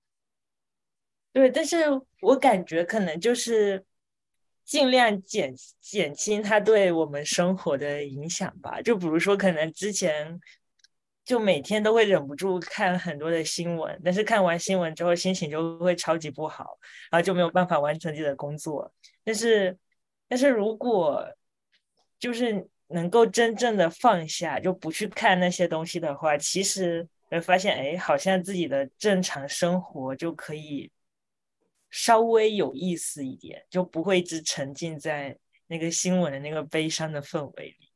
[1.35, 1.77] 对，但是
[2.23, 3.85] 我感觉可能就是
[4.69, 8.83] 尽量减减轻它对我们生活的影响吧。
[8.83, 10.39] 就比如说，可能之前
[11.25, 16.79] 就每天都会忍不住看很多的新闻，但是看完新闻之后心情就会超级不好，
[17.11, 18.93] 然后就没有办法完成自己的工作。
[19.25, 19.75] 但是，
[20.29, 21.27] 但是如果
[22.19, 30.91] 就是能够真正的放下，就不去看那些东西的话，其实会发现，哎，好像自己的正常生活就可以。
[31.91, 35.37] 稍微有意思一点，就不会一直沉浸在
[35.67, 37.91] 那个新闻的那个悲伤的氛围里。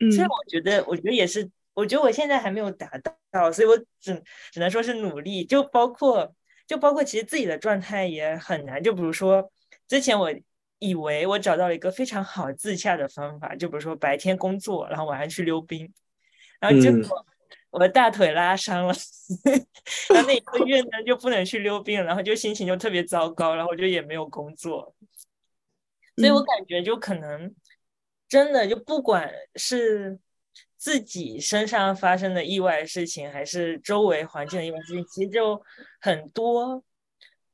[0.00, 2.90] 嗯，所以我觉得，我觉得也是，我觉得我现在还没有达
[3.30, 5.44] 到，所以我只只能说是努力。
[5.44, 6.34] 就包括，
[6.66, 8.82] 就包括，其实自己的状态也很难。
[8.82, 9.50] 就比如说，
[9.88, 10.30] 之前我
[10.78, 15.92] 以为我找到了一个非常好自洽的方法，就比如说白天工作，然后晚上去溜冰，
[16.60, 17.26] 然后结果。
[17.76, 18.94] 我的大腿拉伤了，
[20.08, 24.96] 然后那一个月呢就不能去溜冰，然后就心情就特别糟糕，然后我就也没有工作，
[26.16, 27.54] 所以我感觉就可能
[28.30, 30.18] 真的就不管是
[30.78, 35.62] 自己身上发生的意外事情，还是周围环境的意外事情，其实就
[36.00, 36.82] 很多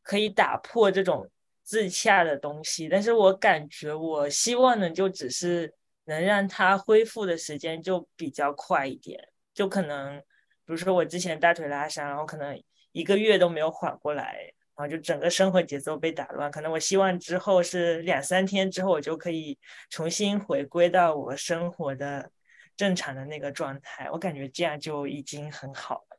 [0.05, 1.29] 可以打破这种
[1.65, 2.89] 自洽的东西。
[2.89, 9.32] 但是我感觉我希望呢，就只是能让它恢复的时间就比较快一点。
[9.55, 10.25] 就可能，比
[10.67, 16.51] 如说我之前大腿拉伤，然后可能一个月都没有缓过来，然后就整个生活节奏被打乱。
[16.51, 19.59] 可能我希望之后是两三天之后，我就可以
[19.91, 22.31] 重新回归到我生活的
[22.77, 24.11] 正常的那个状态。
[24.11, 26.19] 我感觉这样就已经很好了。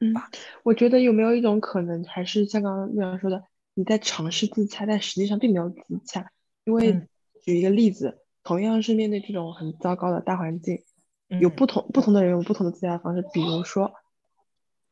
[0.00, 0.14] 嗯，
[0.62, 3.42] 我觉得有没有一种可能，还是像刚刚月亮说的，
[3.74, 6.30] 你在尝试自洽，但实际上并没有自洽。
[6.64, 7.06] 因为
[7.42, 10.84] 举一个例子，同样是面对这种很糟糕的大环境。
[11.28, 13.92] 有不同不同的人有不同的自洽方式，比如说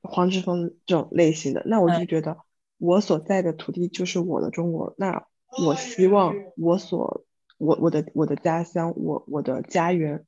[0.02, 2.38] 黄志峰这种类型的，那我就觉得
[2.76, 5.26] 我所在的土地就是我的中国，那
[5.64, 7.24] 我希望我所
[7.56, 10.26] 我我的我的家乡，我我的家园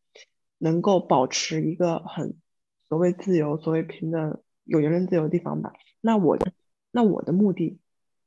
[0.59, 2.37] 能够保持一个很
[2.89, 5.73] 所谓自由、所谓平等、有言论自由的地方吧。
[6.01, 6.39] 那我
[6.93, 7.81] 那我的目的，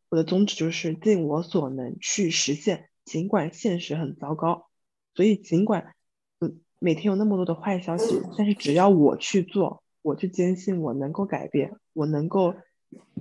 [0.09, 4.67] 我的宗旨就是尽我所能去实现，尽管现实很糟糕，
[5.15, 5.95] 所以尽管。
[6.81, 12.55] 每天有那么多的坏消息，但是只要我去做，我去坚信我能够改变，我能够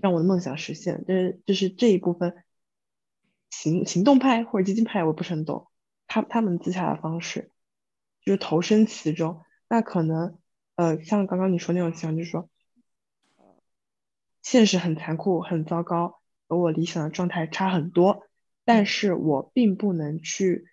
[0.01, 1.05] 让我的梦想实现。
[1.05, 2.45] 就是就是这一部分
[3.51, 5.67] 行行动派或者激进派，我不是很懂
[6.07, 7.51] 他他们自洽的方式，
[8.25, 9.43] 就是投身其中。
[9.69, 10.39] 那可能
[10.77, 12.49] 呃，像刚刚你说那种情况，就是说
[14.41, 18.23] 现实很残酷、很糟糕，和我理想的状态差很多，
[18.65, 20.69] 但是我并不能去。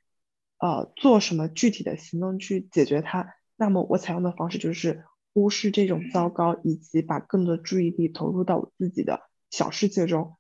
[0.66, 3.36] 呃，做什么具体的行动去解决它？
[3.55, 10.38] 那么我采用的方式就是忽视这种糟糕，以及把更多的注意力投入到我自己的小世界中。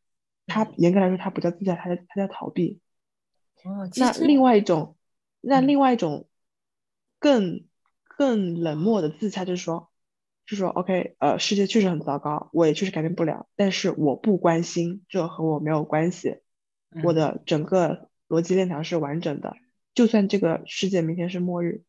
[0.47, 2.79] 它严格来说，它不叫自洽，它叫它叫逃避。
[3.63, 4.95] 哦，那另外一种，
[5.41, 6.27] 那另外一种
[7.19, 7.63] 更
[8.17, 9.91] 更冷漠的自洽，就是说，
[10.47, 16.37] 就是说，OK，呃，世界确实很糟糕，我也确实改变不了，但是我不关心，这和我没有关系。
[17.03, 19.55] 我的整个逻辑链条是完整的。
[19.95, 21.83] 就算这个世界明天是末日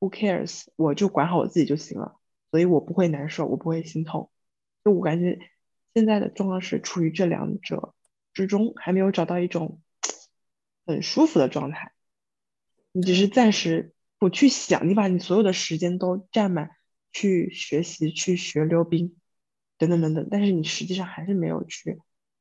[0.00, 0.66] ，Who cares？
[0.76, 2.16] 我就管好我自己就行了，
[2.50, 4.30] 所以我不会难受，我不会心痛。
[4.84, 5.38] 就我感觉
[5.94, 7.94] 现在的状况是处于这两者
[8.34, 9.80] 之中，还没有找到一种
[10.84, 11.92] 很舒服的状态。
[12.90, 16.70] 你只是暂时不去想，你把你所有的时间都占满
[17.12, 19.16] 去学习、去学溜冰
[19.78, 22.00] 等等等等，但是你实际上还是没有去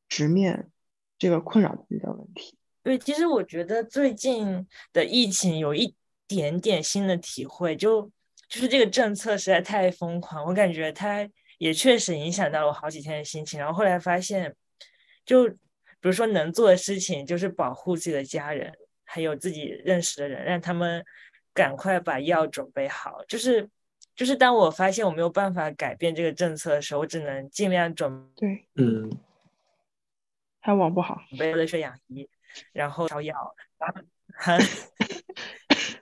[0.10, 0.72] 直面
[1.20, 2.58] 这个困扰自己的问题。
[2.86, 5.95] 对，其实我觉得最近的疫情有一
[6.27, 8.03] 点点新的体会，就
[8.47, 11.27] 就是这个政策实在太疯狂，我感觉它
[11.57, 13.59] 也确实影响到我好几天的心情。
[13.59, 14.55] 然后后来发现，
[15.25, 15.57] 就比
[16.01, 18.71] 如说能做的事情就是保护自己的家人，
[19.03, 21.03] 还有自己认识的人，让他们
[21.55, 23.25] 赶快把药准备好。
[23.27, 23.67] 就是
[24.15, 29.09] 就是当我发现我没有办法改变这个政策的时候，我只能尽量准对，嗯，
[30.59, 32.29] 还网不好，准备热血氧仪。
[32.72, 33.36] 然后烧药，
[33.78, 34.01] 然后，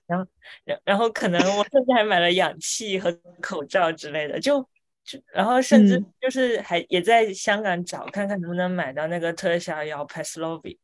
[0.05, 0.27] 然后，
[0.65, 4.61] 然然后可能我甚至还买了氧气和口罩之类的，就
[5.03, 10.77] 就然后甚至就是还也在香港找看看能不能买到那个特效药 Paxlovid，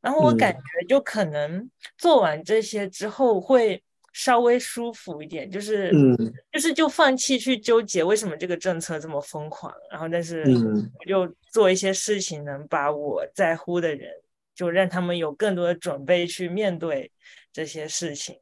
[0.00, 6.16] 然后我感觉就可能做完这些之后会稍微舒服一点，就是嗯。
[6.50, 10.90] 就是就放弃去纠结为什么这个政策这么疯狂，然后但是嗯。
[10.98, 14.10] 我就做一些事情，能把我在乎的人，
[14.58, 17.12] 就让他们有更多的准备去面对
[17.52, 18.34] 这些事情。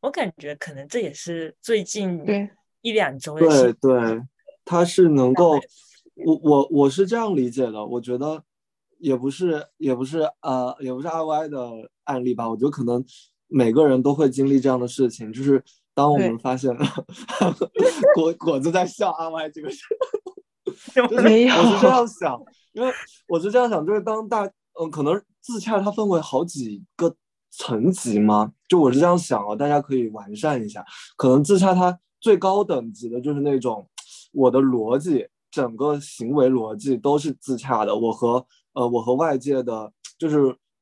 [0.00, 2.50] 我感觉可能这也是最近对
[2.80, 3.72] 一两周的对事。
[3.74, 4.22] 对对，
[4.64, 5.52] 他是能够，
[6.16, 8.42] 我我我是这样理解的，我觉得
[8.98, 13.04] 也不是也不是呃也不是 RY 的案例吧，我觉得可能
[13.46, 15.62] 每个人都会经历这样的事情，就是
[15.94, 16.76] 当我们发现
[18.16, 19.84] 果果子在笑 RY 这个事，
[20.92, 22.42] 就就是没有我是这样想，
[22.72, 22.92] 因为
[23.28, 24.50] 我是这样想，就是当大
[24.80, 27.14] 嗯、可能自洽它分为好几个
[27.50, 30.84] 层级吗，就我是这样想哦，大家可以完善一下。
[31.16, 33.88] 可能自洽它最高等级的就是那种
[34.32, 40.38] 我的逻辑，整个行为逻辑都是自洽的，我和呃我和外界的，就是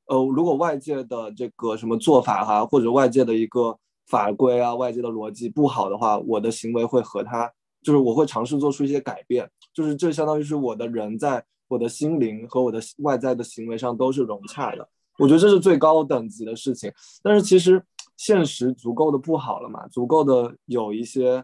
[0.07, 3.77] 呃如果外界的这个什么做法哈，或者外界的一个
[4.07, 7.51] 法规啊，外界的逻辑不好的话，我的行为会和它，
[7.83, 14.87] 就是我会尝试做出一些改变，就是这相当于是我的人在我的心灵和我的外在的行为上都是融洽的。
[15.19, 16.93] 我觉得这是最高等级的事情，
[17.23, 17.83] 但是其实
[18.17, 21.43] 现实足够的不好了嘛，足够的有一些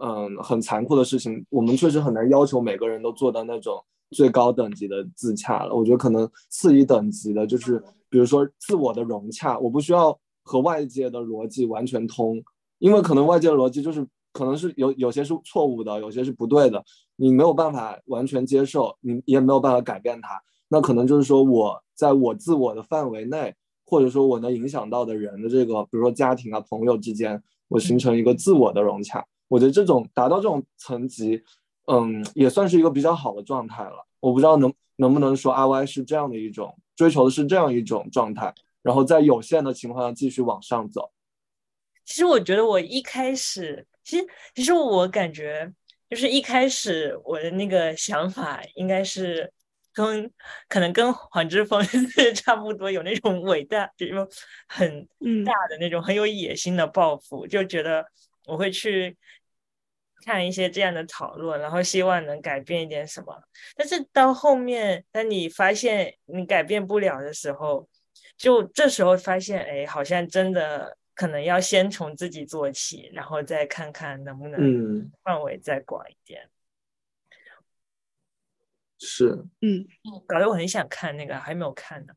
[0.00, 5.74] 嗯很残酷的事情，我们确实很难要求每个人都做到那种最高等级的自洽了。
[5.74, 12.42] 我觉得可能次一等级的就是，比如说自我的融洽，我不需要和外界的逻辑完全通，
[12.78, 14.06] 因为可能外界的逻辑就是
[14.38, 16.80] 可能是有有些是错误的，有些是不对的，
[17.16, 20.40] 你没有办法完全接受，你也没有办法改变它。
[20.68, 23.52] 那可能就是说我在我自我的范围内，
[23.84, 29.26] 或者说我能影响到的人的这个，比如说家庭啊、朋友之间，我形成一个自我的融洽。
[29.48, 31.42] 我觉得这种达到这种层级，
[31.86, 34.06] 嗯，也算是一个比较好的状态了。
[34.20, 41.10] 我不知道能能不能说阿 Y 是这样的一种追求的是这样一种状态，然后在有限的情况下继续往上走。
[42.04, 45.70] 其实我觉得我一开始，其实其实我感觉
[46.08, 49.52] 就是一开始我的那个想法应该是
[49.92, 50.30] 跟
[50.66, 51.84] 可能跟黄之锋
[52.34, 54.26] 差不多，有那种伟大，就种
[54.66, 58.06] 很嗯大的那种很有野心的抱负，就觉得
[58.46, 59.14] 我会去
[60.24, 63.38] 看一些这样的讨论，然后希望能改变一点什么。
[63.76, 67.86] 但是到后面，当你发现你改变不了的时候，
[68.38, 76.48] 就这时候发现，哎，好像真的可能要先从自己做起，然后再看看能不能嗯，范围再广一点。
[79.00, 79.84] 是嗯，
[80.28, 82.14] 搞得我很想看那个，还没有看呢。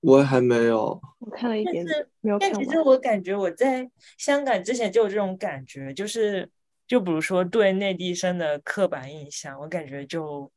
[0.00, 1.00] 我还没有。
[1.20, 2.80] 我看了一点，但是没有看但其实。
[2.80, 3.88] 我感觉我在
[4.18, 6.50] 香港之前就有这种感觉，就是
[6.88, 10.50] 就比如说对内地生的刻板印象，我感觉就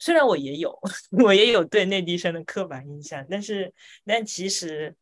[0.00, 0.76] 虽然我也有，
[1.24, 3.72] 我也有对内地生的刻板印象，但是
[4.04, 4.96] 但其实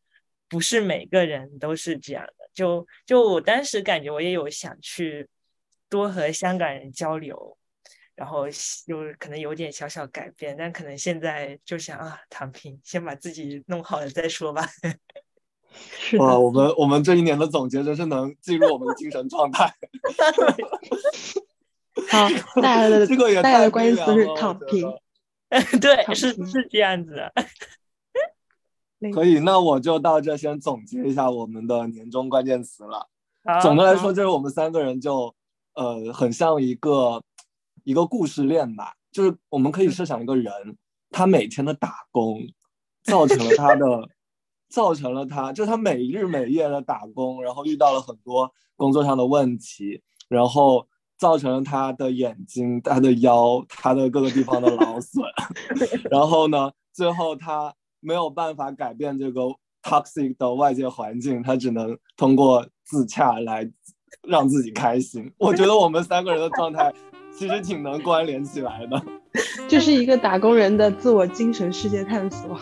[0.47, 2.49] 不是每个人都是这样的。
[2.53, 5.27] 就就我当时感觉我也有想去
[5.89, 7.57] 多和香港人交流。
[8.15, 8.45] 然后
[8.85, 14.69] 有可能有点小小改变，但可能现在就想啊，躺平，先把自己弄好了再说吧。
[15.73, 19.73] 哇，是的，我们我们这一年的总结真是能进入我们的精神状态。
[22.07, 22.29] 好，
[22.61, 24.83] 大家的这个也大家的关键词是躺平
[25.49, 25.79] 得。
[25.81, 27.33] 对，是是这样子的。
[29.11, 33.09] 可以，那我就到这先总结一下我们的年终关键词了。
[33.61, 35.33] 总的来说，就是我们三个人就
[35.73, 37.21] 呃很像一个
[37.83, 40.53] 一个故事链吧，就是我们可以设想一个人，
[41.09, 42.41] 他每天的打工，
[43.03, 44.07] 造成了他的
[44.69, 50.87] 造成了他，就他每日每夜的打工，然后遇到了很多工作上的问题，然后
[51.17, 55.23] 造成了他的眼睛、他的腰、他的各个地方的劳损，
[56.09, 57.73] 然后呢，最后他
[58.03, 59.41] 没有办法改变这个
[59.81, 63.69] toxic 的外界环境，他只能通过自洽来
[64.27, 65.31] 让自己开心。
[65.37, 66.93] 我觉得我们三个人的状态
[67.33, 69.01] 其实挺能关联起来的。
[69.67, 72.59] 这是一个打工人的自我精神世界探索，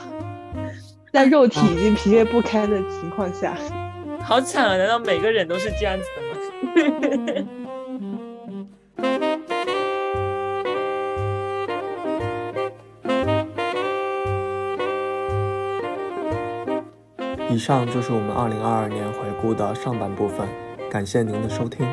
[1.12, 3.58] 在肉体已经疲惫不堪的情况下，
[4.24, 4.78] 好惨啊！
[4.78, 6.22] 难道每个人都是这样子的
[7.42, 7.48] 吗？
[17.52, 20.48] 以上就是我们二零二二年回顾的上半部分，
[20.90, 21.86] 感谢您的收听。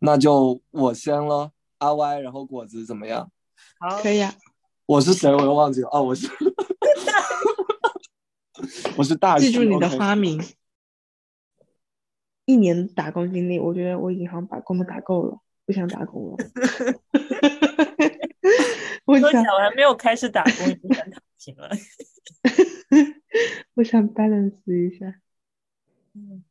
[0.00, 3.30] 那就我先了，阿歪，然后果子怎么样？
[3.84, 4.32] 好，可以啊。
[4.86, 5.30] 我是谁？
[5.30, 5.88] 我又忘记了。
[5.92, 6.26] 哦，我是
[8.96, 10.42] 我是大记住你的花名。
[12.46, 16.36] 一年打工经历，我觉得我已经好像把工都打够了，不想打工了。
[19.04, 21.68] 我想我还没有开始打工，已经想躺平了。
[23.76, 25.20] 我想 balance 一下。
[26.14, 26.42] 嗯